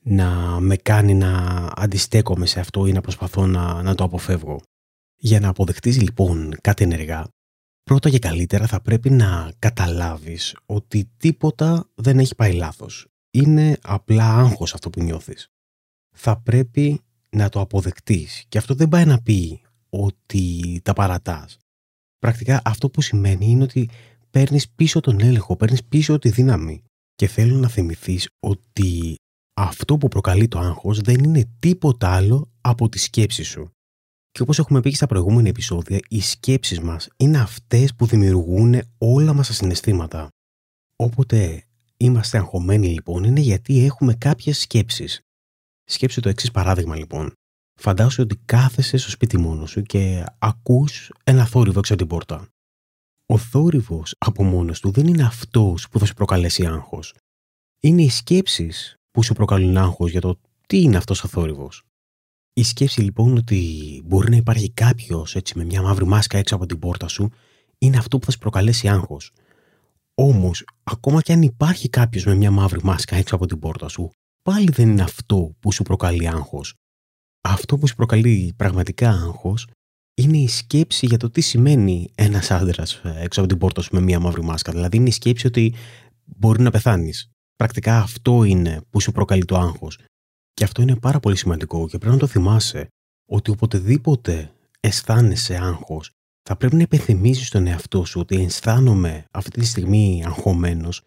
να 0.00 0.60
με 0.60 0.76
κάνει 0.76 1.14
να 1.14 1.32
αντιστέκομαι 1.76 2.46
σε 2.46 2.60
αυτό 2.60 2.86
ή 2.86 2.92
να 2.92 3.00
προσπαθώ 3.00 3.46
να, 3.46 3.82
να 3.82 3.94
το 3.94 4.04
αποφεύγω. 4.04 4.60
Για 5.16 5.40
να 5.40 5.48
αποδεχτείς 5.48 6.00
λοιπόν 6.00 6.54
κάτι 6.60 6.84
ενεργά, 6.84 7.26
πρώτα 7.82 8.10
και 8.10 8.18
καλύτερα 8.18 8.66
θα 8.66 8.80
πρέπει 8.80 9.10
να 9.10 9.52
καταλάβεις 9.58 10.56
ότι 10.66 11.10
τίποτα 11.16 11.88
δεν 11.94 12.18
έχει 12.18 12.34
πάει 12.34 12.52
λάθος. 12.52 13.06
Είναι 13.30 13.78
απλά 13.82 14.36
άγχος 14.38 14.74
αυτό 14.74 14.90
που 14.90 15.02
νιώθεις. 15.02 15.48
Θα 16.16 16.40
πρέπει 16.40 17.00
να 17.30 17.48
το 17.48 17.60
αποδεκτείς 17.60 18.44
και 18.48 18.58
αυτό 18.58 18.74
δεν 18.74 18.88
πάει 18.88 19.04
να 19.04 19.22
πει 19.22 19.60
ότι 19.90 20.80
τα 20.84 20.92
παρατάς. 20.92 21.56
Πρακτικά 22.18 22.62
αυτό 22.64 22.90
που 22.90 23.02
σημαίνει 23.02 23.46
είναι 23.46 23.62
ότι 23.62 23.90
παίρνεις 24.30 24.70
πίσω 24.70 25.00
τον 25.00 25.20
έλεγχο, 25.20 25.56
παίρνεις 25.56 25.84
πίσω 25.84 26.18
τη 26.18 26.30
δύναμη 26.30 26.82
και 27.14 27.26
θέλω 27.26 27.56
να 27.56 27.68
θυμηθείς 27.68 28.28
ότι 28.40 29.14
αυτό 29.56 29.98
που 29.98 30.08
προκαλεί 30.08 30.48
το 30.48 30.58
άγχος 30.58 31.00
δεν 31.00 31.24
είναι 31.24 31.50
τίποτα 31.58 32.14
άλλο 32.14 32.50
από 32.60 32.88
τη 32.88 32.98
σκέψη 32.98 33.42
σου. 33.42 33.70
Και 34.32 34.42
όπως 34.42 34.58
έχουμε 34.58 34.80
πει 34.80 34.90
και 34.90 34.96
στα 34.96 35.06
προηγούμενα 35.06 35.48
επεισόδια, 35.48 36.00
οι 36.08 36.20
σκέψεις 36.20 36.80
μας 36.80 37.08
είναι 37.16 37.38
αυτές 37.38 37.94
που 37.94 38.06
δημιουργούν 38.06 38.80
όλα 38.98 39.32
μας 39.32 39.46
τα 39.46 39.52
συναισθήματα. 39.52 40.28
Όποτε 40.96 41.64
είμαστε 41.96 42.38
αγχωμένοι 42.38 42.88
λοιπόν 42.88 43.24
είναι 43.24 43.40
γιατί 43.40 43.84
έχουμε 43.84 44.14
κάποιες 44.14 44.58
σκέψεις. 44.58 45.20
Σκέψου 45.84 46.20
το 46.20 46.28
εξής 46.28 46.50
παράδειγμα 46.50 46.96
λοιπόν. 46.96 47.32
Φαντάσου 47.80 48.22
ότι 48.22 48.36
κάθεσαι 48.44 48.96
στο 48.96 49.10
σπίτι 49.10 49.38
μόνος 49.38 49.70
σου 49.70 49.82
και 49.82 50.24
ακούς 50.38 51.12
ένα 51.24 51.46
θόρυβο 51.46 51.78
έξω 51.78 51.92
από 51.92 52.02
την 52.02 52.10
πόρτα. 52.10 52.48
Ο 53.26 53.38
θόρυβος 53.38 54.14
από 54.18 54.44
μόνος 54.44 54.80
του 54.80 54.90
δεν 54.90 55.06
είναι 55.06 55.22
αυτός 55.22 55.88
που 55.88 55.98
θα 55.98 56.04
σου 56.04 56.14
προκαλέσει 56.14 56.66
άγχος. 56.66 57.14
Είναι 57.80 58.02
οι 58.02 58.08
σκέψεις 58.08 58.96
που 59.10 59.22
σου 59.22 59.34
προκαλούν 59.34 59.76
άγχος 59.76 60.10
για 60.10 60.20
το 60.20 60.40
τι 60.66 60.80
είναι 60.80 60.96
αυτός 60.96 61.24
ο 61.24 61.28
θόρυβος. 61.28 61.84
Η 62.60 62.62
σκέψη 62.62 63.00
λοιπόν 63.00 63.36
ότι 63.36 63.62
μπορεί 64.04 64.30
να 64.30 64.36
υπάρχει 64.36 64.70
κάποιος 64.70 65.34
έτσι 65.36 65.58
με 65.58 65.64
μια 65.64 65.82
μαύρη 65.82 66.06
μάσκα 66.06 66.38
έξω 66.38 66.54
από 66.54 66.66
την 66.66 66.78
πόρτα 66.78 67.08
σου 67.08 67.30
είναι 67.78 67.96
αυτό 67.96 68.18
που 68.18 68.24
θα 68.24 68.30
σου 68.30 68.38
προκαλέσει 68.38 68.88
άγχος. 68.88 69.32
Όμως, 70.14 70.64
ακόμα 70.82 71.20
και 71.20 71.32
αν 71.32 71.42
υπάρχει 71.42 71.88
κάποιος 71.88 72.24
με 72.24 72.34
μια 72.34 72.50
μαύρη 72.50 72.80
μάσκα 72.82 73.16
έξω 73.16 73.34
από 73.34 73.46
την 73.46 73.58
πόρτα 73.58 73.88
σου, 73.88 74.10
πάλι 74.42 74.70
δεν 74.70 74.88
είναι 74.88 75.02
αυτό 75.02 75.54
που 75.60 75.72
σου 75.72 75.82
προκαλεί 75.82 76.28
άγχος. 76.28 76.74
Αυτό 77.40 77.78
που 77.78 77.86
σου 77.86 77.94
προκαλεί 77.94 78.54
πραγματικά 78.56 79.10
άγχος 79.10 79.66
είναι 80.14 80.36
η 80.36 80.48
σκέψη 80.48 81.06
για 81.06 81.18
το 81.18 81.30
τι 81.30 81.40
σημαίνει 81.40 82.10
ένας 82.14 82.50
άντρας 82.50 83.00
έξω 83.04 83.40
από 83.40 83.48
την 83.48 83.58
πόρτα 83.58 83.80
σου 83.80 83.94
με 83.94 84.00
μια 84.00 84.20
μαύρη 84.20 84.42
μάσκα. 84.42 84.72
Δηλαδή, 84.72 84.96
είναι 84.96 85.08
η 85.08 85.12
σκέψη 85.12 85.46
ότι 85.46 85.74
μπορεί 86.24 86.62
να 86.62 86.70
πεθάνεις. 86.70 87.30
Πρακτικά 87.56 87.98
αυτό 87.98 88.44
είναι 88.44 88.80
που 88.90 89.00
σου 89.00 89.12
προκαλεί 89.12 89.44
το 89.44 89.56
άγχος. 89.56 89.98
Και 90.54 90.64
αυτό 90.64 90.82
είναι 90.82 90.96
πάρα 90.96 91.20
πολύ 91.20 91.36
σημαντικό 91.36 91.88
και 91.88 91.98
πρέπει 91.98 92.14
να 92.14 92.20
το 92.20 92.26
θυμάσαι 92.26 92.88
ότι 93.26 93.50
οποτεδήποτε 93.50 94.52
αισθάνεσαι 94.80 95.56
άγχος 95.56 96.10
θα 96.42 96.56
πρέπει 96.56 96.76
να 96.76 96.82
υπενθυμίσεις 96.82 97.46
στον 97.46 97.66
εαυτό 97.66 98.04
σου 98.04 98.20
ότι 98.20 98.42
αισθάνομαι 98.42 99.24
αυτή 99.30 99.50
τη 99.60 99.64
στιγμή 99.64 100.22
αγχωμένος 100.26 101.02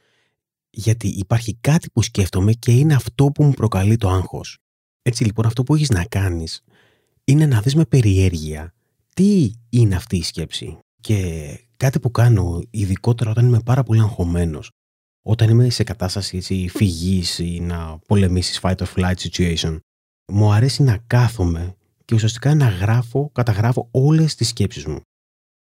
γιατί 0.69 1.07
υπάρχει 1.07 1.57
κάτι 1.61 1.89
που 1.89 2.01
σκέφτομαι 2.01 2.53
και 2.53 2.71
είναι 2.71 2.93
αυτό 2.93 3.25
που 3.25 3.43
μου 3.43 3.51
προκαλεί 3.51 3.97
το 3.97 4.09
άγχος. 4.09 4.57
Έτσι 5.01 5.23
λοιπόν 5.23 5.45
αυτό 5.45 5.63
που 5.63 5.75
έχεις 5.75 5.89
να 5.89 6.05
κάνεις 6.05 6.63
είναι 7.23 7.45
να 7.45 7.61
δεις 7.61 7.75
με 7.75 7.85
περιέργεια 7.85 8.73
τι 9.13 9.51
είναι 9.69 9.95
αυτή 9.95 10.17
η 10.17 10.23
σκέψη. 10.23 10.77
Και 11.01 11.59
κάτι 11.77 11.99
που 11.99 12.11
κάνω 12.11 12.61
ειδικότερα 12.69 13.31
όταν 13.31 13.45
είμαι 13.45 13.59
πάρα 13.59 13.83
πολύ 13.83 13.99
αγχωμένος 13.99 14.71
όταν 15.23 15.49
είμαι 15.49 15.69
σε 15.69 15.83
κατάσταση 15.83 16.37
έτσι, 16.37 16.67
φυγής 16.67 17.39
ή 17.39 17.59
να 17.59 17.99
πολεμήσεις 18.07 18.59
fight 18.61 18.75
or 18.75 18.85
flight 18.95 19.15
situation, 19.29 19.79
μου 20.31 20.51
αρέσει 20.51 20.83
να 20.83 20.97
κάθομαι 21.07 21.75
και 22.05 22.15
ουσιαστικά 22.15 22.55
να 22.55 22.67
γράφω, 22.67 23.29
καταγράφω 23.33 23.87
όλες 23.91 24.35
τις 24.35 24.47
σκέψεις 24.47 24.85
μου. 24.85 25.01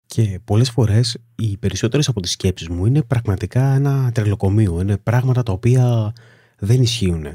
Και 0.07 0.41
πολλές 0.45 0.71
φορές 0.71 1.19
οι 1.35 1.57
περισσότερες 1.57 2.09
από 2.09 2.21
τις 2.21 2.31
σκέψεις 2.31 2.69
μου 2.69 2.87
είναι 2.87 3.03
πραγματικά 3.03 3.75
ένα 3.75 4.13
τρελοκομείο, 4.13 4.81
είναι 4.81 4.97
πράγματα 4.97 5.43
τα 5.43 5.53
οποία 5.53 6.13
δεν 6.59 6.83
ισχύουν. 6.83 7.27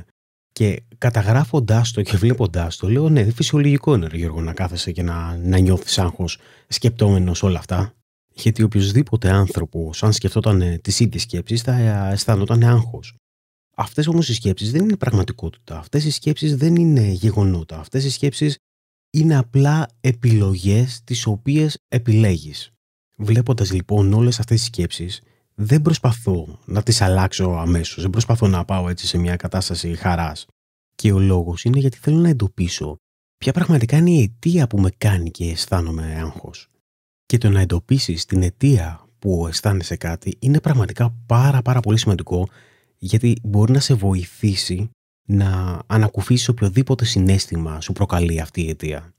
Και 0.51 0.83
καταγράφοντάς 0.97 1.91
το 1.91 2.01
και 2.01 2.17
βλέποντάς 2.17 2.77
το, 2.77 2.89
λέω: 2.89 3.09
Ναι, 3.09 3.31
φυσιολογικό 3.31 3.95
είναι, 3.95 4.09
Γιώργο, 4.13 4.41
να 4.41 4.53
κάθεσαι 4.53 4.91
και 4.91 5.01
να, 5.03 5.37
να 5.37 5.57
νιώθεις 5.57 5.99
άγχος 5.99 6.37
σκεπτόμενος 6.67 7.43
όλα 7.43 7.59
αυτά. 7.59 7.93
Γιατί 8.33 8.63
οποιοδήποτε 8.63 9.29
άνθρωπο, 9.29 9.91
αν 10.01 10.13
σκεφτόταν 10.13 10.61
ε, 10.61 10.77
τις 10.77 10.99
ίδιες 10.99 11.21
σκέψεις, 11.21 11.61
θα 11.61 11.73
ε, 11.73 12.11
αισθανόταν 12.11 12.63
άγχος. 12.63 13.15
Αυτές 13.75 14.07
όμως 14.07 14.29
οι 14.29 14.33
σκέψεις 14.33 14.71
δεν 14.71 14.83
είναι 14.83 14.97
πραγματικότητα. 14.97 15.77
Αυτές 15.77 16.05
οι 16.05 16.11
σκέψεις 16.11 16.55
δεν 16.55 16.75
είναι 16.75 17.01
γεγονότα. 17.01 17.79
Αυτές 17.79 18.03
οι 18.05 18.09
σκέψεις 18.09 18.57
είναι 19.09 19.37
απλά 19.37 19.87
επιλογές 20.01 21.01
τις 21.03 21.25
οποίες 21.25 21.77
επιλέγεις. 21.87 22.71
Βλέποντας 23.15 23.71
λοιπόν 23.71 24.13
όλες 24.13 24.39
αυτές 24.39 24.57
τις 24.57 24.65
σκέψεις, 24.65 25.21
δεν 25.55 25.81
προσπαθώ 25.81 26.59
να 26.65 26.83
τις 26.83 27.01
αλλάξω 27.01 27.49
αμέσως. 27.49 28.01
Δεν 28.01 28.09
προσπαθώ 28.09 28.47
να 28.47 28.65
πάω 28.65 28.89
έτσι 28.89 29.07
σε 29.07 29.17
μια 29.17 29.35
κατάσταση 29.35 29.95
χαράς. 29.95 30.45
Και 30.95 31.11
ο 31.11 31.19
λόγος 31.19 31.63
είναι 31.63 31.79
γιατί 31.79 31.97
θέλω 31.97 32.17
να 32.17 32.29
εντοπίσω 32.29 32.95
ποια 33.37 33.53
πραγματικά 33.53 33.97
είναι 33.97 34.11
η 34.11 34.21
αιτία 34.21 34.67
που 34.67 34.79
με 34.79 34.89
κάνει 34.97 35.31
και 35.31 35.49
αισθάνομαι 35.49 36.15
άγχος. 36.19 36.69
Και 37.31 37.37
το 37.37 37.49
να 37.49 37.59
εντοπίσεις 37.59 38.25
την 38.25 38.43
αιτία 38.43 39.07
που 39.19 39.47
αισθάνεσαι 39.47 39.95
κάτι 39.95 40.37
είναι 40.39 40.59
πραγματικά 40.59 41.15
πάρα 41.25 41.61
πάρα 41.61 41.79
πολύ 41.79 41.97
σημαντικό 41.97 42.47
γιατί 42.97 43.37
μπορεί 43.43 43.71
να 43.71 43.79
σε 43.79 43.93
βοηθήσει 43.93 44.89
να 45.27 45.81
ανακουφίσεις 45.87 46.47
οποιοδήποτε 46.47 47.05
συνέστημα 47.05 47.81
σου 47.81 47.93
προκαλεί 47.93 48.41
αυτή 48.41 48.61
η 48.61 48.69
αιτία. 48.69 49.13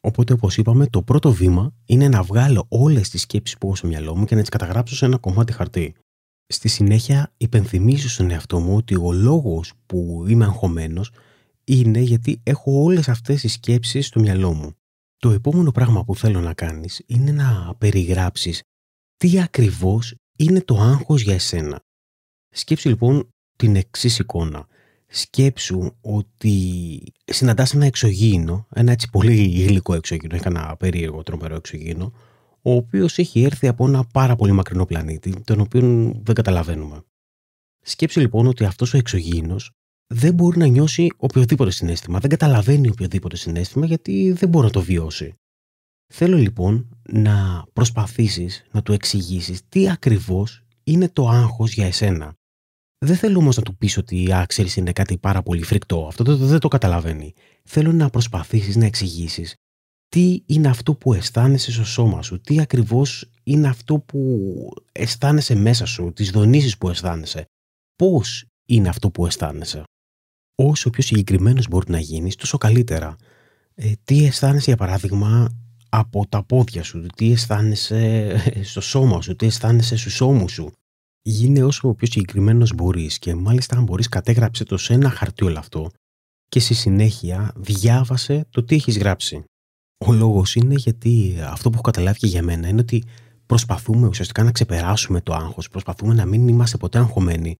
Οπότε, 0.00 0.32
όπως 0.32 0.56
είπαμε, 0.56 0.86
το 0.86 1.02
πρώτο 1.02 1.32
βήμα 1.32 1.74
είναι 1.84 2.08
να 2.08 2.22
βγάλω 2.22 2.66
όλες 2.68 3.08
τις 3.08 3.20
σκέψεις 3.20 3.58
που 3.58 3.66
έχω 3.66 3.76
στο 3.76 3.86
μυαλό 3.86 4.16
μου 4.16 4.24
και 4.24 4.34
να 4.34 4.40
τις 4.40 4.50
καταγράψω 4.50 4.94
σε 4.94 5.04
ένα 5.04 5.16
κομμάτι 5.16 5.52
χαρτί. 5.52 5.94
Στη 6.46 6.68
συνέχεια, 6.68 7.32
υπενθυμίζω 7.36 8.08
στον 8.08 8.30
εαυτό 8.30 8.60
μου 8.60 8.76
ότι 8.76 8.94
ο 8.94 9.12
λόγος 9.12 9.72
που 9.86 10.24
είμαι 10.28 10.44
αγχωμένος 10.44 11.10
είναι 11.64 12.00
γιατί 12.00 12.40
έχω 12.42 12.82
όλες 12.82 13.08
αυτές 13.08 13.40
τις 13.40 13.52
σκέψεις 13.52 14.06
στο 14.06 14.20
μυαλό 14.20 14.52
μου. 14.52 14.74
Το 15.22 15.30
επόμενο 15.30 15.70
πράγμα 15.70 16.04
που 16.04 16.16
θέλω 16.16 16.40
να 16.40 16.54
κάνεις 16.54 17.02
είναι 17.06 17.32
να 17.32 17.74
περιγράψεις 17.78 18.62
τι 19.16 19.40
ακριβώς 19.40 20.14
είναι 20.38 20.60
το 20.60 20.76
άγχος 20.76 21.22
για 21.22 21.34
εσένα. 21.34 21.80
Σκέψου 22.48 22.88
λοιπόν 22.88 23.28
την 23.56 23.76
εξής 23.76 24.18
εικόνα. 24.18 24.66
Σκέψου 25.06 25.96
ότι 26.00 27.02
συναντάς 27.24 27.74
ένα 27.74 27.86
εξωγήινο, 27.86 28.66
ένα 28.74 28.92
έτσι 28.92 29.08
πολύ 29.10 29.42
υλικό 29.42 29.94
εξωγήινο, 29.94 30.34
έχει 30.34 30.46
ένα 30.46 30.76
περίεργο 30.76 31.22
τρομερό 31.22 31.54
εξωγήινο, 31.54 32.12
ο 32.62 32.72
οποίος 32.72 33.18
έχει 33.18 33.42
έρθει 33.42 33.68
από 33.68 33.86
ένα 33.86 34.04
πάρα 34.04 34.36
πολύ 34.36 34.52
μακρινό 34.52 34.86
πλανήτη, 34.86 35.40
τον 35.44 35.60
οποίο 35.60 35.80
δεν 36.22 36.34
καταλαβαίνουμε. 36.34 37.02
Σκέψου 37.80 38.20
λοιπόν 38.20 38.46
ότι 38.46 38.64
αυτός 38.64 38.94
ο 38.94 38.96
εξωγήινος 38.96 39.70
δεν 40.12 40.34
μπορεί 40.34 40.58
να 40.58 40.66
νιώσει 40.66 41.12
οποιοδήποτε 41.16 41.70
συνέστημα. 41.70 42.18
Δεν 42.18 42.30
καταλαβαίνει 42.30 42.88
οποιοδήποτε 42.88 43.36
συνέστημα 43.36 43.86
γιατί 43.86 44.32
δεν 44.32 44.48
μπορεί 44.48 44.66
να 44.66 44.72
το 44.72 44.82
βιώσει. 44.82 45.34
Θέλω 46.14 46.36
λοιπόν 46.36 46.88
να 47.08 47.64
προσπαθήσεις 47.72 48.64
να 48.70 48.82
του 48.82 48.92
εξηγήσεις 48.92 49.60
τι 49.68 49.90
ακριβώς 49.90 50.64
είναι 50.84 51.08
το 51.08 51.28
άγχος 51.28 51.72
για 51.72 51.86
εσένα. 51.86 52.34
Δεν 53.04 53.16
θέλω 53.16 53.38
όμως 53.38 53.56
να 53.56 53.62
του 53.62 53.76
πεις 53.76 53.96
ότι 53.96 54.32
α, 54.32 54.44
ξέρεις, 54.48 54.76
είναι 54.76 54.92
κάτι 54.92 55.18
πάρα 55.18 55.42
πολύ 55.42 55.62
φρικτό. 55.62 56.06
Αυτό 56.06 56.24
δεν 56.24 56.38
το, 56.38 56.46
δεν 56.46 56.58
το 56.58 56.68
καταλαβαίνει. 56.68 57.32
Θέλω 57.64 57.92
να 57.92 58.10
προσπαθήσεις 58.10 58.76
να 58.76 58.84
εξηγήσεις 58.84 59.54
τι 60.08 60.42
είναι 60.46 60.68
αυτό 60.68 60.94
που 60.94 61.12
αισθάνεσαι 61.12 61.72
στο 61.72 61.84
σώμα 61.84 62.22
σου, 62.22 62.40
τι 62.40 62.60
ακριβώς 62.60 63.30
είναι 63.42 63.68
αυτό 63.68 63.98
που 63.98 64.48
αισθάνεσαι 64.92 65.54
μέσα 65.54 65.86
σου, 65.86 66.12
τις 66.12 66.30
δονήσεις 66.30 66.78
που 66.78 66.88
αισθάνεσαι, 66.88 67.44
πώς 67.96 68.46
είναι 68.68 68.88
αυτό 68.88 69.10
που 69.10 69.26
αισθάνεσαι. 69.26 69.82
Όσο 70.54 70.90
πιο 70.90 71.02
συγκεκριμένος 71.02 71.68
μπορεί 71.68 71.90
να 71.90 71.98
γίνεις, 71.98 72.36
τόσο 72.36 72.58
καλύτερα. 72.58 73.16
Ε, 73.74 73.92
τι 74.04 74.26
αισθάνεσαι 74.26 74.64
για 74.64 74.76
παράδειγμα 74.76 75.48
από 75.88 76.26
τα 76.28 76.44
πόδια 76.44 76.82
σου, 76.82 77.06
τι 77.16 77.32
αισθάνεσαι 77.32 78.36
στο 78.64 78.80
σώμα 78.80 79.20
σου, 79.20 79.36
τι 79.36 79.46
αισθάνεσαι 79.46 79.96
στους 79.96 80.20
ώμους 80.20 80.52
σου; 80.52 80.72
Γίνε 81.24 81.64
όσο 81.64 81.94
πιο 81.94 82.06
συγκεκριμένος 82.06 82.74
μπορείς 82.74 83.18
και 83.18 83.34
μάλιστα 83.34 83.76
αν 83.76 83.84
μπορείς 83.84 84.08
κατέγραψε 84.08 84.64
το 84.64 84.76
σε 84.76 84.92
ένα 84.92 85.10
χαρτί 85.10 85.44
όλο 85.44 85.58
αυτό 85.58 85.90
και 86.48 86.60
στη 86.60 86.74
συνέχεια 86.74 87.52
διάβασε 87.56 88.46
το 88.50 88.64
τι 88.64 88.74
έχεις 88.74 88.98
γράψει. 88.98 89.44
Ο 90.06 90.12
λόγος 90.12 90.54
είναι 90.54 90.74
γιατί 90.74 91.38
αυτό 91.44 91.68
που 91.68 91.74
έχω 91.74 91.82
καταλάβει 91.82 92.18
και 92.18 92.26
για 92.26 92.42
μένα 92.42 92.68
είναι 92.68 92.80
ότι 92.80 93.04
προσπαθούμε 93.46 94.06
ουσιαστικά 94.06 94.42
να 94.42 94.52
ξεπεράσουμε 94.52 95.20
το 95.20 95.34
άγχος, 95.34 95.68
προσπαθούμε 95.68 96.14
να 96.14 96.24
μην 96.24 96.48
είμαστε 96.48 96.76
ποτέ 96.76 96.98
αγχωμένοι, 96.98 97.54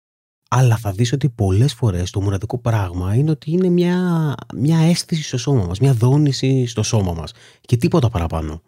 αλλά 0.54 0.76
θα 0.76 0.92
δεις 0.92 1.12
ότι 1.12 1.28
πολλές 1.28 1.74
φορές 1.74 2.10
το 2.10 2.20
μοναδικό 2.20 2.58
πράγμα 2.58 3.14
είναι 3.14 3.30
ότι 3.30 3.50
είναι 3.50 3.68
μια, 3.68 4.34
μια 4.54 4.78
αίσθηση 4.78 5.22
στο 5.22 5.38
σώμα 5.38 5.64
μας, 5.64 5.78
μια 5.78 5.92
δόνηση 5.92 6.66
στο 6.66 6.82
σώμα 6.82 7.12
μας 7.12 7.32
και 7.60 7.76
τίποτα 7.76 8.08
παραπάνω. 8.08 8.62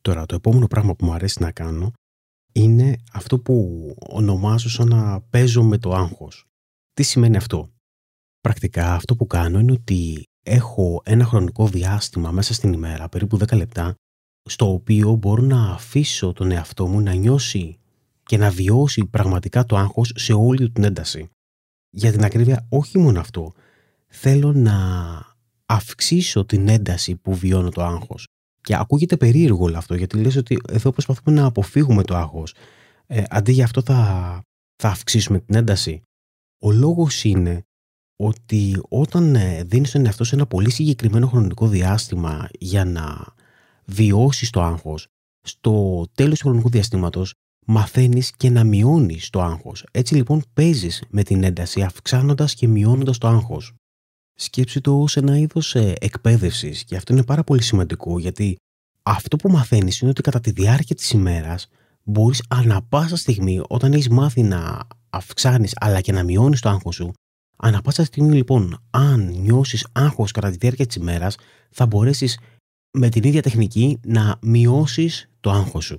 Τώρα, 0.00 0.26
το 0.26 0.34
επόμενο 0.34 0.66
πράγμα 0.66 0.94
που 0.94 1.04
μου 1.04 1.12
αρέσει 1.12 1.42
να 1.42 1.52
κάνω 1.52 1.92
είναι 2.52 2.96
αυτό 3.12 3.38
που 3.38 3.94
ονομάζω 3.98 4.68
σαν 4.68 4.88
να 4.88 5.20
παίζω 5.20 5.62
με 5.62 5.78
το 5.78 5.92
άγχος. 5.94 6.44
Τι 6.92 7.02
σημαίνει 7.02 7.36
αυτό; 7.36 7.68
Πρακτικά 8.40 8.94
αυτό 8.94 9.16
που 9.16 9.26
κάνω 9.26 9.58
είναι 9.58 9.72
ότι 9.72 10.22
έχω 10.44 11.02
ένα 11.04 11.24
χρονικό 11.24 11.66
διάστημα 11.66 12.30
μέσα 12.30 12.54
στην 12.54 12.72
ημέρα, 12.72 13.08
περίπου 13.08 13.38
10 13.38 13.56
λεπτά, 13.56 13.94
στο 14.48 14.72
οποίο 14.72 15.14
μπορώ 15.14 15.42
να 15.42 15.70
αφήσω 15.70 16.32
τον 16.32 16.50
εαυτό 16.50 16.86
μου 16.86 17.00
να 17.00 17.12
νιώσει 17.12 17.78
και 18.28 18.36
να 18.36 18.50
βιώσει 18.50 19.04
πραγματικά 19.04 19.64
το 19.64 19.76
άγχος 19.76 20.12
σε 20.14 20.32
όλη 20.32 20.70
την 20.70 20.84
ένταση. 20.84 21.30
Για 21.90 22.12
την 22.12 22.24
ακρίβεια, 22.24 22.66
όχι 22.68 22.98
μόνο 22.98 23.20
αυτό. 23.20 23.52
Θέλω 24.06 24.52
να 24.52 24.76
αυξήσω 25.66 26.44
την 26.44 26.68
ένταση 26.68 27.16
που 27.16 27.34
βιώνω 27.34 27.68
το 27.68 27.82
άγχος. 27.82 28.26
Και 28.60 28.76
ακούγεται 28.76 29.16
περίεργο 29.16 29.64
όλο 29.64 29.76
αυτό, 29.76 29.94
γιατί 29.94 30.18
λες 30.18 30.36
ότι 30.36 30.58
εδώ 30.68 30.90
προσπαθούμε 30.90 31.40
να 31.40 31.46
αποφύγουμε 31.46 32.02
το 32.02 32.16
άγχος. 32.16 32.54
Ε, 33.06 33.22
αντί 33.28 33.52
για 33.52 33.64
αυτό 33.64 33.82
θα, 33.82 34.42
θα 34.82 34.88
αυξήσουμε 34.88 35.40
την 35.40 35.54
ένταση. 35.54 36.02
Ο 36.62 36.72
λόγος 36.72 37.24
είναι 37.24 37.62
ότι 38.16 38.80
όταν 38.88 39.34
ε, 39.34 39.62
δίνεις 39.62 39.90
τον 39.90 40.06
εαυτό 40.06 40.24
σε 40.24 40.34
ένα 40.34 40.46
πολύ 40.46 40.70
συγκεκριμένο 40.70 41.26
χρονικό 41.26 41.68
διάστημα 41.68 42.48
για 42.58 42.84
να 42.84 43.34
βιώσεις 43.84 44.50
το 44.50 44.62
άγχος, 44.62 45.06
στο 45.40 46.04
τέλος 46.14 46.38
του 46.38 46.48
χρονικού 46.48 46.68
διαστήματος 46.68 47.34
μαθαίνεις 47.68 48.32
και 48.36 48.50
να 48.50 48.64
μειώνεις 48.64 49.30
το 49.30 49.42
άγχος. 49.42 49.84
Έτσι 49.90 50.14
λοιπόν 50.14 50.42
παίζεις 50.54 51.02
με 51.08 51.22
την 51.22 51.42
ένταση 51.42 51.82
αυξάνοντας 51.82 52.54
και 52.54 52.68
μειώνοντας 52.68 53.18
το 53.18 53.28
άγχος. 53.28 53.72
Σκέψη 54.34 54.80
το 54.80 55.00
ως 55.00 55.16
ένα 55.16 55.38
είδος 55.38 55.74
ε, 55.74 55.94
εκπαίδευσης 56.00 56.84
και 56.84 56.96
αυτό 56.96 57.12
είναι 57.12 57.24
πάρα 57.24 57.44
πολύ 57.44 57.62
σημαντικό 57.62 58.18
γιατί 58.18 58.56
αυτό 59.02 59.36
που 59.36 59.50
μαθαίνεις 59.50 60.00
είναι 60.00 60.10
ότι 60.10 60.22
κατά 60.22 60.40
τη 60.40 60.50
διάρκεια 60.50 60.96
της 60.96 61.10
ημέρας 61.10 61.68
μπορείς 62.02 62.44
ανα 62.48 62.82
πάσα 62.82 63.16
στιγμή 63.16 63.60
όταν 63.68 63.92
έχεις 63.92 64.08
μάθει 64.08 64.42
να 64.42 64.86
αυξάνεις 65.10 65.72
αλλά 65.80 66.00
και 66.00 66.12
να 66.12 66.22
μειώνεις 66.22 66.60
το 66.60 66.68
άγχος 66.68 66.94
σου 66.94 67.12
Ανά 67.60 67.82
πάσα 67.82 68.04
στιγμή 68.04 68.34
λοιπόν, 68.34 68.78
αν 68.90 69.40
νιώσεις 69.40 69.86
άγχος 69.92 70.32
κατά 70.32 70.50
τη 70.50 70.56
διάρκεια 70.56 70.86
της 70.86 70.96
ημέρας, 70.96 71.36
θα 71.70 71.86
μπορέσεις 71.86 72.38
με 72.98 73.08
την 73.08 73.22
ίδια 73.22 73.42
τεχνική 73.42 74.00
να 74.04 74.38
μειώσεις 74.42 75.30
το 75.40 75.50
άγχος 75.50 75.84
σου. 75.84 75.98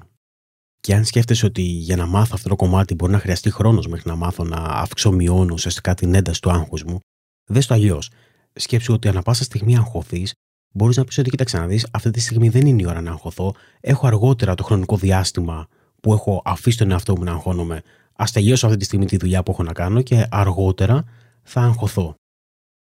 Και 0.80 0.96
αν 0.96 1.06
σκέφτεσαι 1.06 1.46
ότι 1.46 1.62
για 1.62 1.96
να 1.96 2.06
μάθω 2.06 2.32
αυτό 2.34 2.50
το 2.50 2.56
κομμάτι 2.56 2.96
μπορεί 2.96 3.12
να 3.12 3.20
χρειαστεί 3.20 3.52
χρόνος 3.52 3.88
μέχρι 3.88 4.10
να 4.10 4.16
μάθω 4.16 4.44
να 4.44 4.58
αυξομειώνω 4.58 5.54
ουσιαστικά 5.54 5.94
την 5.94 6.14
ένταση 6.14 6.42
του 6.42 6.52
άγχους 6.52 6.84
μου, 6.84 7.00
δες 7.46 7.66
το 7.66 7.74
αλλιώς. 7.74 8.12
Σκέψου 8.54 8.94
ότι 8.94 9.08
ανά 9.08 9.22
πάσα 9.22 9.44
στιγμή 9.44 9.78
αγχωθείς, 9.78 10.34
μπορείς 10.74 10.98
να 10.98 11.04
πεις 11.04 11.18
ότι 11.18 11.30
κοίταξε 11.30 11.58
να 11.58 11.68
δεις, 11.68 11.88
αυτή 11.92 12.12
τη 12.12 12.20
στιγμή 12.20 12.50
δεν 12.50 12.66
είναι 12.66 12.82
η 12.82 12.86
ώρα 12.86 13.02
να 13.02 13.12
αγχωθώ. 13.12 13.56
Έχω 13.80 14.08
αργότερα 14.08 14.56
το 14.56 14.64
χρονικό 14.64 14.98
διάστημα 14.98 15.68
που 16.02 16.14
έχω 16.14 16.42
αφήσει 16.46 16.78
τον 16.78 16.92
εαυτό 16.92 17.18
μου 17.18 17.24
να 17.24 17.32
αγχώνομαι. 17.32 17.82
Α 18.14 18.26
τελειώσω 18.34 18.66
αυτή 18.66 18.78
τη 18.78 18.86
στιγμή 18.86 19.06
τη 19.06 19.18
δουλειά 19.18 19.44
που 19.44 19.52
έχω 19.52 19.64
να 19.64 19.74
κάνω 19.74 20.02
και 20.02 20.28
αργότερα 20.30 21.04
θα 21.44 21.62
αγχωθώ. 21.62 22.16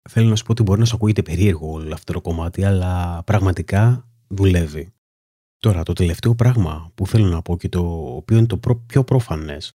Θέλω 0.09 0.29
να 0.29 0.37
σου 0.37 0.45
πω 0.45 0.53
ότι 0.53 0.63
μπορεί 0.63 0.81
να 0.81 0.87
σου 0.87 0.97
ακούγεται 0.97 1.23
περίεργο 1.23 1.71
όλο 1.73 1.95
αυτό 1.95 2.13
το 2.13 2.21
κομμάτι, 2.21 2.65
αλλά 2.65 3.23
πραγματικά 3.25 4.09
δουλεύει. 4.29 4.91
Τώρα, 5.67 5.83
το 5.83 5.93
τελευταίο 5.93 6.35
πράγμα 6.35 6.91
που 6.95 7.07
θέλω 7.07 7.27
να 7.27 7.43
πω 7.43 7.57
και 7.57 7.69
το 7.69 7.81
οποίο 8.17 8.37
είναι 8.37 8.47
το 8.47 8.59
πιο 8.87 9.05
προφανές 9.05 9.73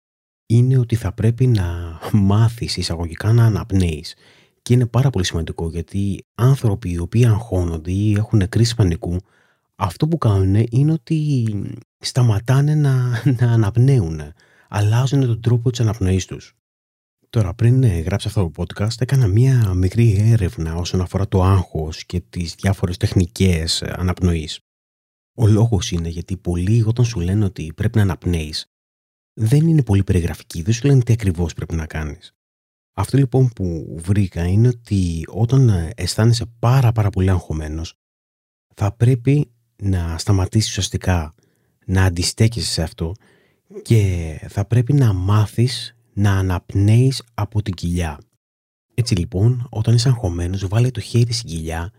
είναι 0.45 0.77
ότι 0.77 0.95
θα 0.95 1.11
πρέπει 1.11 1.47
να 1.47 1.99
μάθεις 2.11 2.77
εισαγωγικά 2.77 3.33
να 3.33 3.45
αναπνέεις. 3.45 4.15
Και 4.61 4.73
είναι 4.73 4.85
πάρα 4.85 5.09
πολύ 5.09 5.25
σημαντικό 5.25 5.69
γιατί 5.69 6.25
άνθρωποι 6.35 6.91
οι 6.91 6.97
οποίοι 6.97 7.25
αγχώνονται 7.25 7.91
ή 7.91 8.13
έχουν 8.13 8.49
κρίση 8.49 8.75
πανικού, 8.75 9.17
αυτό 9.75 10.07
που 10.07 10.17
κάνουν 10.17 10.65
είναι 10.69 10.91
ότι 10.91 11.45
σταματάνε 11.97 12.75
να, 12.75 13.23
να 13.39 13.51
αναπνέουν. 13.51 14.21
Αλλάζουν 14.69 15.25
τον 15.25 15.41
τρόπο 15.41 15.69
της 15.69 15.79
αναπνοής 15.79 16.25
τους. 16.25 16.55
Τώρα, 17.29 17.53
πριν 17.53 17.83
ε, 17.83 17.99
γράψω 17.99 18.27
αυτό 18.27 18.51
το 18.55 18.63
podcast, 18.63 19.01
έκανα 19.01 19.27
μία 19.27 19.73
μικρή 19.73 20.17
έρευνα 20.31 20.75
όσον 20.75 21.01
αφορά 21.01 21.27
το 21.27 21.43
άγχος 21.43 22.05
και 22.05 22.21
τις 22.29 22.55
διάφορες 22.55 22.97
τεχνικές 22.97 23.81
ε, 23.81 23.93
αναπνοής. 23.97 24.61
Ο 25.39 25.47
λόγος 25.47 25.91
είναι 25.91 26.09
γιατί 26.09 26.37
πολλοί 26.37 26.83
όταν 26.85 27.05
σου 27.05 27.19
λένε 27.19 27.45
ότι 27.45 27.73
πρέπει 27.75 27.97
να 27.97 28.03
αναπνέεις, 28.03 28.65
δεν 29.33 29.67
είναι 29.67 29.83
πολύ 29.83 30.03
περιγραφικοί, 30.03 30.61
δεν 30.61 30.73
σου 30.73 30.87
λένε 30.87 31.03
τι 31.03 31.13
ακριβώς 31.13 31.53
πρέπει 31.53 31.75
να 31.75 31.85
κάνεις. 31.85 32.35
Αυτό 32.93 33.17
λοιπόν 33.17 33.49
που 33.49 33.95
βρήκα 33.99 34.45
είναι 34.47 34.67
ότι 34.67 35.23
όταν 35.27 35.69
ε, 35.69 35.89
αισθάνεσαι 35.95 36.45
πάρα 36.59 36.91
πάρα 36.91 37.09
πολύ 37.09 37.29
αγχωμένος, 37.29 37.93
θα 38.75 38.91
πρέπει 38.91 39.51
να 39.75 40.17
σταματήσεις 40.17 40.69
ουσιαστικά 40.69 41.35
να 41.85 42.03
αντιστέκεσαι 42.03 42.71
σε 42.71 42.81
αυτό 42.83 43.13
και 43.81 44.39
θα 44.49 44.65
πρέπει 44.65 44.93
να 44.93 45.13
μάθεις 45.13 45.95
να 46.13 46.37
αναπνέεις 46.37 47.23
από 47.33 47.61
την 47.61 47.73
κοιλιά. 47.73 48.19
Έτσι 48.93 49.15
λοιπόν, 49.15 49.67
όταν 49.69 49.95
είσαι 49.95 50.09
αγχωμένος, 50.09 50.67
βάλε 50.67 50.91
το 50.91 50.99
χέρι 50.99 51.33
στην 51.33 51.49
κοιλιά 51.49 51.91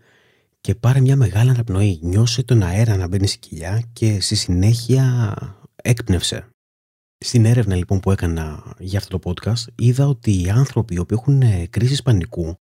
και 0.69 0.75
πάρε 0.75 0.99
μια 0.99 1.15
μεγάλη 1.15 1.49
αναπνοή. 1.49 1.99
Νιώσε 2.01 2.43
τον 2.43 2.63
αέρα 2.63 2.97
να 2.97 3.07
μπαίνει 3.07 3.27
στην 3.27 3.39
κοιλιά 3.39 3.83
και 3.93 4.21
στη 4.21 4.35
συνέχεια 4.35 5.35
έκπνευσε. 5.75 6.49
Στην 7.17 7.45
έρευνα 7.45 7.75
λοιπόν 7.75 7.99
που 7.99 8.11
έκανα 8.11 8.75
για 8.79 8.99
αυτό 8.99 9.19
το 9.19 9.31
podcast, 9.31 9.73
είδα 9.75 10.07
ότι 10.07 10.41
οι 10.41 10.49
άνθρωποι 10.49 10.93
οι 10.93 10.99
οποίοι 10.99 11.17
έχουν 11.19 11.69
κρίσεις 11.69 12.01
πανικού, 12.01 12.55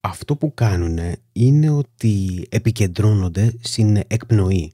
αυτό 0.00 0.36
που 0.36 0.54
κάνουν 0.54 0.98
είναι 1.32 1.70
ότι 1.70 2.46
επικεντρώνονται 2.50 3.54
στην 3.60 3.96
εκπνοή. 3.96 4.72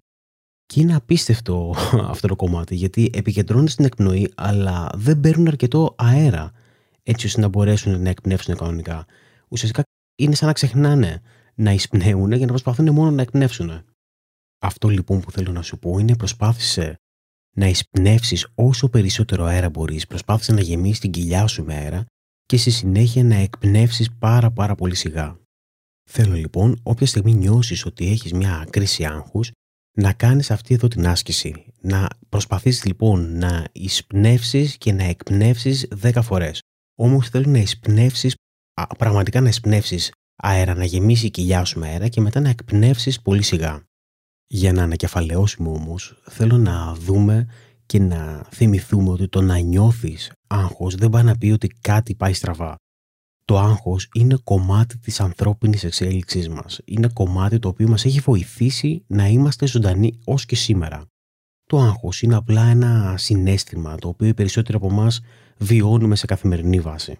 Και 0.66 0.80
είναι 0.80 0.94
απίστευτο 0.94 1.74
αυτό 2.12 2.28
το 2.28 2.36
κομμάτι, 2.36 2.74
γιατί 2.74 3.10
επικεντρώνονται 3.14 3.70
στην 3.70 3.84
εκπνοή, 3.84 4.32
αλλά 4.34 4.90
δεν 4.94 5.20
παίρνουν 5.20 5.46
αρκετό 5.46 5.94
αέρα 5.98 6.52
έτσι 7.02 7.26
ώστε 7.26 7.40
να 7.40 7.48
μπορέσουν 7.48 8.02
να 8.02 8.08
εκπνεύσουν 8.08 8.56
κανονικά. 8.56 9.06
Ουσιαστικά 9.48 9.82
είναι 10.16 10.34
σαν 10.34 10.46
να 10.46 10.52
ξεχνάνε 10.52 11.22
να 11.58 11.72
εισπνέουν 11.72 12.32
για 12.32 12.46
να 12.46 12.46
προσπαθούν 12.46 12.92
μόνο 12.92 13.10
να 13.10 13.22
εκπνεύσουν. 13.22 13.84
Αυτό 14.58 14.88
λοιπόν 14.88 15.20
που 15.20 15.30
θέλω 15.30 15.52
να 15.52 15.62
σου 15.62 15.78
πω 15.78 15.98
είναι 15.98 16.16
προσπάθησε 16.16 16.96
να 17.56 17.66
εισπνεύσεις 17.66 18.48
όσο 18.54 18.88
περισσότερο 18.88 19.44
αέρα 19.44 19.70
μπορείς, 19.70 20.06
προσπάθησε 20.06 20.52
να 20.52 20.60
γεμίσεις 20.60 20.98
την 20.98 21.10
κοιλιά 21.10 21.46
σου 21.46 21.64
με 21.64 21.74
αέρα 21.74 22.04
και 22.44 22.56
στη 22.56 22.70
συνέχεια 22.70 23.24
να 23.24 23.34
εκπνεύσεις 23.34 24.10
πάρα 24.18 24.50
πάρα 24.50 24.74
πολύ 24.74 24.94
σιγά. 24.94 25.38
Θέλω 26.10 26.34
λοιπόν 26.34 26.80
όποια 26.82 27.06
στιγμή 27.06 27.34
νιώσεις 27.34 27.86
ότι 27.86 28.10
έχεις 28.10 28.32
μια 28.32 28.66
κρίση 28.70 29.04
άγχους 29.04 29.50
να 29.96 30.12
κάνεις 30.12 30.50
αυτή 30.50 30.74
εδώ 30.74 30.88
την 30.88 31.06
άσκηση. 31.06 31.64
Να 31.80 32.08
προσπαθήσεις 32.28 32.84
λοιπόν 32.84 33.38
να 33.38 33.68
εισπνεύσεις 33.72 34.76
και 34.78 34.92
να 34.92 35.04
εκπνεύσεις 35.04 35.88
10 36.02 36.18
φορές. 36.22 36.60
Όμως 36.98 37.28
θέλω 37.28 37.50
να 37.50 37.58
εισπνεύσεις, 37.58 38.34
πραγματικά 38.98 39.40
να 39.40 39.48
εισπνεύσεις 39.48 40.12
αέρα, 40.36 40.74
να 40.74 40.84
γεμίσει 40.84 41.26
η 41.26 41.30
κοιλιά 41.30 41.64
σου 41.64 41.78
με 41.78 41.88
αέρα 41.88 42.08
και 42.08 42.20
μετά 42.20 42.40
να 42.40 42.48
εκπνεύσεις 42.48 43.20
πολύ 43.20 43.42
σιγά. 43.42 43.82
Για 44.46 44.72
να 44.72 44.82
ανακεφαλαιώσουμε 44.82 45.68
όμως, 45.68 46.22
θέλω 46.30 46.56
να 46.56 46.94
δούμε 46.94 47.48
και 47.86 47.98
να 47.98 48.46
θυμηθούμε 48.50 49.10
ότι 49.10 49.28
το 49.28 49.40
να 49.40 49.58
νιώθεις 49.58 50.32
άγχος 50.46 50.94
δεν 50.94 51.10
πάει 51.10 51.22
να 51.22 51.36
πει 51.38 51.50
ότι 51.50 51.68
κάτι 51.80 52.14
πάει 52.14 52.32
στραβά. 52.32 52.76
το 53.44 53.58
άγχος 53.58 54.08
είναι 54.14 54.36
κομμάτι 54.44 54.98
της 54.98 55.20
ανθρώπινης 55.20 55.84
εξέλιξής 55.84 56.48
μας. 56.48 56.80
Είναι 56.84 57.08
κομμάτι 57.12 57.58
το 57.58 57.68
οποίο 57.68 57.88
μας 57.88 58.04
έχει 58.04 58.20
βοηθήσει 58.20 59.04
να 59.06 59.26
είμαστε 59.26 59.66
ζωντανοί 59.66 60.18
ως 60.24 60.44
και 60.46 60.56
σήμερα. 60.56 61.06
Το 61.64 61.78
άγχος 61.78 62.22
είναι 62.22 62.34
απλά 62.34 62.64
ένα 62.66 63.14
συνέστημα 63.18 63.94
το 63.96 64.08
οποίο 64.08 64.28
οι 64.28 64.34
περισσότεροι 64.34 64.76
από 64.76 64.86
εμάς 64.86 65.20
βιώνουμε 65.58 66.16
σε 66.16 66.26
καθημερινή 66.26 66.80
βάση. 66.80 67.18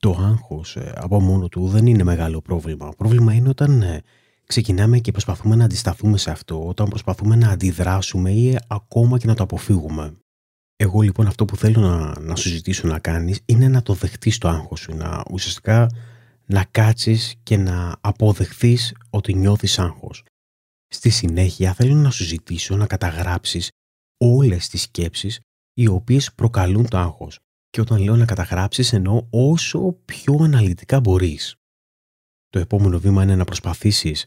Το 0.00 0.16
άγχος 0.20 0.76
ε, 0.76 0.92
από 0.96 1.20
μόνο 1.20 1.48
του 1.48 1.68
δεν 1.68 1.86
είναι 1.86 2.02
μεγάλο 2.02 2.40
πρόβλημα. 2.40 2.92
Πρόβλημα 2.96 3.34
είναι 3.34 3.48
όταν 3.48 3.82
ε, 3.82 4.02
ξεκινάμε 4.46 4.98
και 4.98 5.10
προσπαθούμε 5.10 5.56
να 5.56 5.64
αντισταθούμε 5.64 6.18
σε 6.18 6.30
αυτό, 6.30 6.66
όταν 6.66 6.88
προσπαθούμε 6.88 7.36
να 7.36 7.48
αντιδράσουμε 7.48 8.30
ή 8.32 8.58
ακόμα 8.66 9.18
και 9.18 9.26
να 9.26 9.34
το 9.34 9.42
αποφύγουμε. 9.42 10.16
Εγώ 10.76 11.00
λοιπόν 11.00 11.26
αυτό 11.26 11.44
που 11.44 11.56
θέλω 11.56 11.80
να, 11.80 12.20
να 12.20 12.36
σου 12.36 12.48
ζητήσω 12.48 12.88
να 12.88 12.98
κάνεις 12.98 13.40
είναι 13.44 13.68
να 13.68 13.82
το 13.82 13.94
δεχτείς 13.94 14.38
το 14.38 14.48
άγχος 14.48 14.80
σου, 14.80 14.94
να 14.94 15.22
ουσιαστικά 15.30 15.90
να 16.46 16.64
κάτσεις 16.64 17.34
και 17.42 17.56
να 17.56 17.96
αποδεχθείς 18.00 18.94
ότι 19.10 19.34
νιώθεις 19.34 19.78
άγχος. 19.78 20.24
Στη 20.88 21.10
συνέχεια 21.10 21.74
θέλω 21.74 21.94
να 21.94 22.10
σου 22.10 22.24
ζητήσω 22.24 22.76
να 22.76 22.86
καταγράψεις 22.86 23.70
όλες 24.16 24.68
τις 24.68 24.82
σκέψεις 24.82 25.40
οι 25.74 25.86
οποίες 25.86 26.32
προκαλούν 26.34 26.88
το 26.88 26.98
άγχος. 26.98 27.38
Και 27.70 27.80
όταν 27.80 28.02
λέω 28.02 28.16
να 28.16 28.24
καταγράψεις 28.24 28.92
εννοώ 28.92 29.26
όσο 29.30 29.92
πιο 30.04 30.38
αναλυτικά 30.40 31.00
μπορείς. 31.00 31.54
Το 32.48 32.58
επόμενο 32.58 32.98
βήμα 32.98 33.22
είναι 33.22 33.36
να 33.36 33.44
προσπαθήσεις 33.44 34.26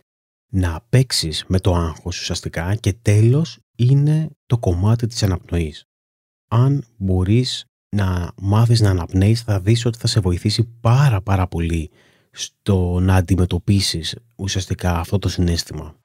να 0.52 0.86
παίξεις 0.90 1.46
με 1.48 1.60
το 1.60 1.74
άγχος 1.76 2.20
ουσιαστικά 2.20 2.76
και 2.76 2.94
τέλος 2.94 3.60
είναι 3.76 4.30
το 4.46 4.58
κομμάτι 4.58 5.08
της 5.08 5.24
αναπνοής. 5.24 5.86
Αν 6.48 6.84
μπορείς 6.98 7.66
να 7.90 8.32
μάθεις 8.42 8.82
να 8.82 8.90
αναπνέεις 8.90 9.42
θα 9.42 9.60
δεις 9.60 9.86
ότι 9.86 9.98
θα 9.98 10.08
σε 10.08 10.20
βοηθήσει 10.20 10.64
πάρα 10.64 11.22
πάρα 11.22 11.48
πολύ 11.48 11.92
στο 12.32 13.00
να 13.00 13.16
αντιμετωπίσεις 13.16 14.16
ουσιαστικά 14.36 15.00
αυτό 15.00 15.20
το 15.20 15.30
συνέστημα. 15.30 15.96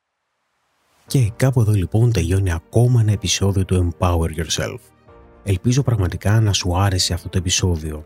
Και 1.07 1.33
κάπου 1.37 1.61
εδώ 1.61 1.73
λοιπόν 1.73 2.13
τελειώνει 2.13 2.53
ακόμα 2.53 3.01
ένα 3.01 3.13
επεισόδιο 3.13 3.65
του 3.65 3.95
Empower 3.99 4.29
Yourself. 4.37 4.98
Ελπίζω 5.45 5.83
πραγματικά 5.83 6.41
να 6.41 6.53
σου 6.53 6.79
άρεσε 6.79 7.15
αυτό 7.15 7.29
το 7.29 7.39
επεισόδιο. 7.39 8.05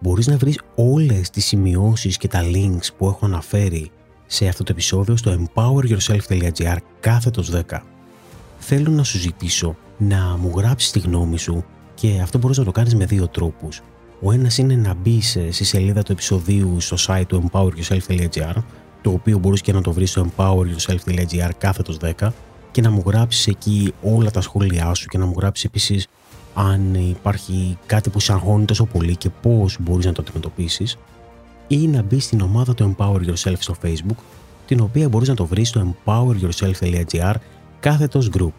Μπορείς 0.00 0.26
να 0.26 0.36
βρεις 0.36 0.60
όλες 0.74 1.30
τις 1.30 1.44
σημειώσεις 1.44 2.16
και 2.16 2.28
τα 2.28 2.40
links 2.42 2.88
που 2.98 3.06
έχω 3.06 3.26
αναφέρει 3.26 3.90
σε 4.26 4.46
αυτό 4.46 4.64
το 4.64 4.72
επεισόδιο 4.72 5.16
στο 5.16 5.36
empoweryourself.gr 5.38 6.76
κάθετος 7.00 7.50
10. 7.52 7.80
Θέλω 8.58 8.90
να 8.90 9.02
σου 9.02 9.18
ζητήσω 9.18 9.76
να 9.98 10.36
μου 10.40 10.52
γράψεις 10.56 10.90
τη 10.90 10.98
γνώμη 10.98 11.38
σου 11.38 11.64
και 11.94 12.20
αυτό 12.22 12.38
μπορείς 12.38 12.58
να 12.58 12.64
το 12.64 12.70
κάνεις 12.70 12.94
με 12.94 13.04
δύο 13.04 13.28
τρόπους. 13.28 13.80
Ο 14.20 14.32
ένας 14.32 14.58
είναι 14.58 14.74
να 14.74 14.94
μπεις 14.94 15.38
στη 15.50 15.64
σελίδα 15.64 16.02
του 16.02 16.12
επεισοδίου 16.12 16.80
στο 16.80 16.96
site 17.06 17.24
του 17.26 17.50
empoweryourself.gr 17.50 18.54
το 19.02 19.10
οποίο 19.10 19.38
μπορείς 19.38 19.60
και 19.60 19.72
να 19.72 19.80
το 19.80 19.92
βρεις 19.92 20.10
στο 20.10 20.26
empoweryourself.gr 20.36 21.50
κάθετος 21.58 21.98
10 22.18 22.28
και 22.70 22.80
να 22.80 22.90
μου 22.90 23.02
γράψεις 23.06 23.46
εκεί 23.46 23.94
όλα 24.02 24.30
τα 24.30 24.40
σχόλιά 24.40 24.94
σου 24.94 25.06
και 25.06 25.18
να 25.18 25.26
μου 25.26 25.34
γράψεις 25.36 25.64
επίσης 25.64 26.06
αν 26.54 26.94
υπάρχει 26.94 27.78
κάτι 27.86 28.10
που 28.10 28.20
σε 28.20 28.32
αγχώνει 28.32 28.64
τόσο 28.64 28.84
πολύ 28.84 29.16
και 29.16 29.30
πώς 29.30 29.76
μπορείς 29.80 30.06
να 30.06 30.12
το 30.12 30.22
αντιμετωπίσεις 30.26 30.98
ή 31.68 31.76
να 31.76 32.02
μπει 32.02 32.20
στην 32.20 32.40
ομάδα 32.40 32.74
του 32.74 32.96
Empower 32.98 33.20
Yourself 33.20 33.56
στο 33.58 33.74
Facebook, 33.84 34.16
την 34.66 34.80
οποία 34.80 35.08
μπορείς 35.08 35.28
να 35.28 35.34
το 35.34 35.46
βρεις 35.46 35.68
στο 35.68 35.94
empoweryourself.gr 36.04 37.34
κάθετος 37.80 38.30
group. 38.38 38.52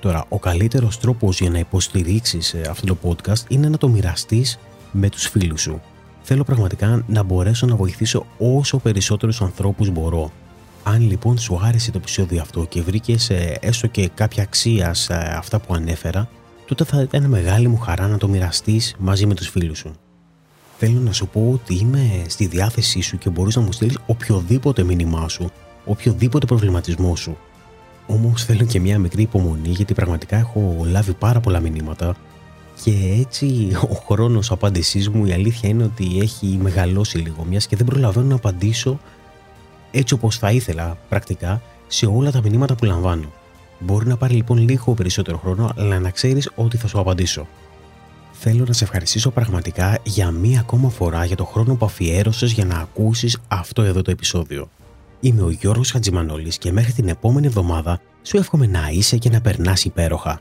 Τώρα, 0.00 0.24
ο 0.28 0.38
καλύτερος 0.38 0.98
τρόπος 0.98 1.40
για 1.40 1.50
να 1.50 1.58
υποστηρίξεις 1.58 2.54
ε, 2.54 2.60
αυτό 2.70 2.86
το 2.86 2.96
podcast 3.02 3.48
είναι 3.48 3.68
να 3.68 3.78
το 3.78 3.88
μοιραστείς 3.88 4.58
με 4.92 5.08
τους 5.08 5.28
φίλους 5.28 5.60
σου. 5.60 5.80
Θέλω 6.22 6.44
πραγματικά 6.44 7.04
να 7.06 7.22
μπορέσω 7.22 7.66
να 7.66 7.76
βοηθήσω 7.76 8.26
όσο 8.38 8.78
περισσότερους 8.78 9.42
ανθρώπους 9.42 9.90
μπορώ. 9.90 10.32
Αν 10.82 11.00
λοιπόν 11.00 11.38
σου 11.38 11.60
άρεσε 11.62 11.90
το 11.90 11.98
επεισόδιο 11.98 12.40
αυτό 12.40 12.64
και 12.64 12.82
βρήκες 12.82 13.30
ε, 13.30 13.58
έστω 13.60 13.86
και 13.86 14.10
κάποια 14.14 14.42
αξία 14.42 14.94
σε 14.94 15.14
αυτά 15.14 15.60
που 15.60 15.74
ανέφερα, 15.74 16.28
τότε 16.74 16.96
θα 16.96 17.02
ήταν 17.02 17.24
μεγάλη 17.24 17.68
μου 17.68 17.76
χαρά 17.76 18.08
να 18.08 18.18
το 18.18 18.28
μοιραστείς 18.28 18.94
μαζί 18.98 19.26
με 19.26 19.34
τους 19.34 19.48
φίλους 19.48 19.78
σου 19.78 19.92
θέλω 20.84 21.00
να 21.00 21.12
σου 21.12 21.28
πω 21.28 21.50
ότι 21.52 21.74
είμαι 21.74 22.24
στη 22.26 22.46
διάθεσή 22.46 23.00
σου 23.00 23.18
και 23.18 23.30
μπορείς 23.30 23.56
να 23.56 23.62
μου 23.62 23.72
στείλεις 23.72 23.98
οποιοδήποτε 24.06 24.82
μήνυμά 24.82 25.28
σου, 25.28 25.50
οποιοδήποτε 25.84 26.46
προβληματισμό 26.46 27.16
σου. 27.16 27.36
Όμως 28.06 28.44
θέλω 28.44 28.64
και 28.64 28.80
μια 28.80 28.98
μικρή 28.98 29.22
υπομονή 29.22 29.68
γιατί 29.68 29.94
πραγματικά 29.94 30.36
έχω 30.36 30.86
λάβει 30.90 31.12
πάρα 31.12 31.40
πολλά 31.40 31.60
μηνύματα 31.60 32.16
και 32.82 32.92
έτσι 33.20 33.76
ο 33.90 33.94
χρόνος 33.94 34.50
απάντησής 34.50 35.08
μου 35.08 35.26
η 35.26 35.32
αλήθεια 35.32 35.68
είναι 35.68 35.84
ότι 35.84 36.18
έχει 36.20 36.58
μεγαλώσει 36.62 37.18
λίγο 37.18 37.44
μιας 37.44 37.66
και 37.66 37.76
δεν 37.76 37.86
προλαβαίνω 37.86 38.26
να 38.26 38.34
απαντήσω 38.34 38.98
έτσι 39.90 40.14
όπως 40.14 40.38
θα 40.38 40.50
ήθελα 40.50 40.98
πρακτικά 41.08 41.62
σε 41.86 42.06
όλα 42.06 42.30
τα 42.30 42.40
μηνύματα 42.42 42.74
που 42.74 42.84
λαμβάνω. 42.84 43.32
Μπορεί 43.84 44.06
να 44.06 44.16
πάρει 44.16 44.34
λοιπόν 44.34 44.58
λίγο 44.58 44.94
περισσότερο 44.94 45.38
χρόνο 45.38 45.72
αλλά 45.76 45.98
να 45.98 46.10
ξέρεις 46.10 46.50
ότι 46.54 46.76
θα 46.76 46.86
σου 46.86 46.98
απαντήσω 46.98 47.46
θέλω 48.44 48.64
να 48.66 48.72
σε 48.72 48.84
ευχαριστήσω 48.84 49.30
πραγματικά 49.30 49.98
για 50.02 50.30
μία 50.30 50.60
ακόμα 50.60 50.88
φορά 50.88 51.24
για 51.24 51.36
το 51.36 51.44
χρόνο 51.44 51.74
που 51.74 51.84
αφιέρωσες 51.84 52.52
για 52.52 52.64
να 52.64 52.78
ακούσεις 52.78 53.38
αυτό 53.48 53.82
εδώ 53.82 54.02
το 54.02 54.10
επεισόδιο. 54.10 54.68
Είμαι 55.20 55.42
ο 55.42 55.50
Γιώργος 55.50 55.90
Χατζημανόλης 55.90 56.58
και 56.58 56.72
μέχρι 56.72 56.92
την 56.92 57.08
επόμενη 57.08 57.46
εβδομάδα 57.46 58.00
σου 58.22 58.36
εύχομαι 58.36 58.66
να 58.66 58.88
είσαι 58.92 59.16
και 59.16 59.30
να 59.30 59.40
περνάς 59.40 59.84
υπέροχα. 59.84 60.40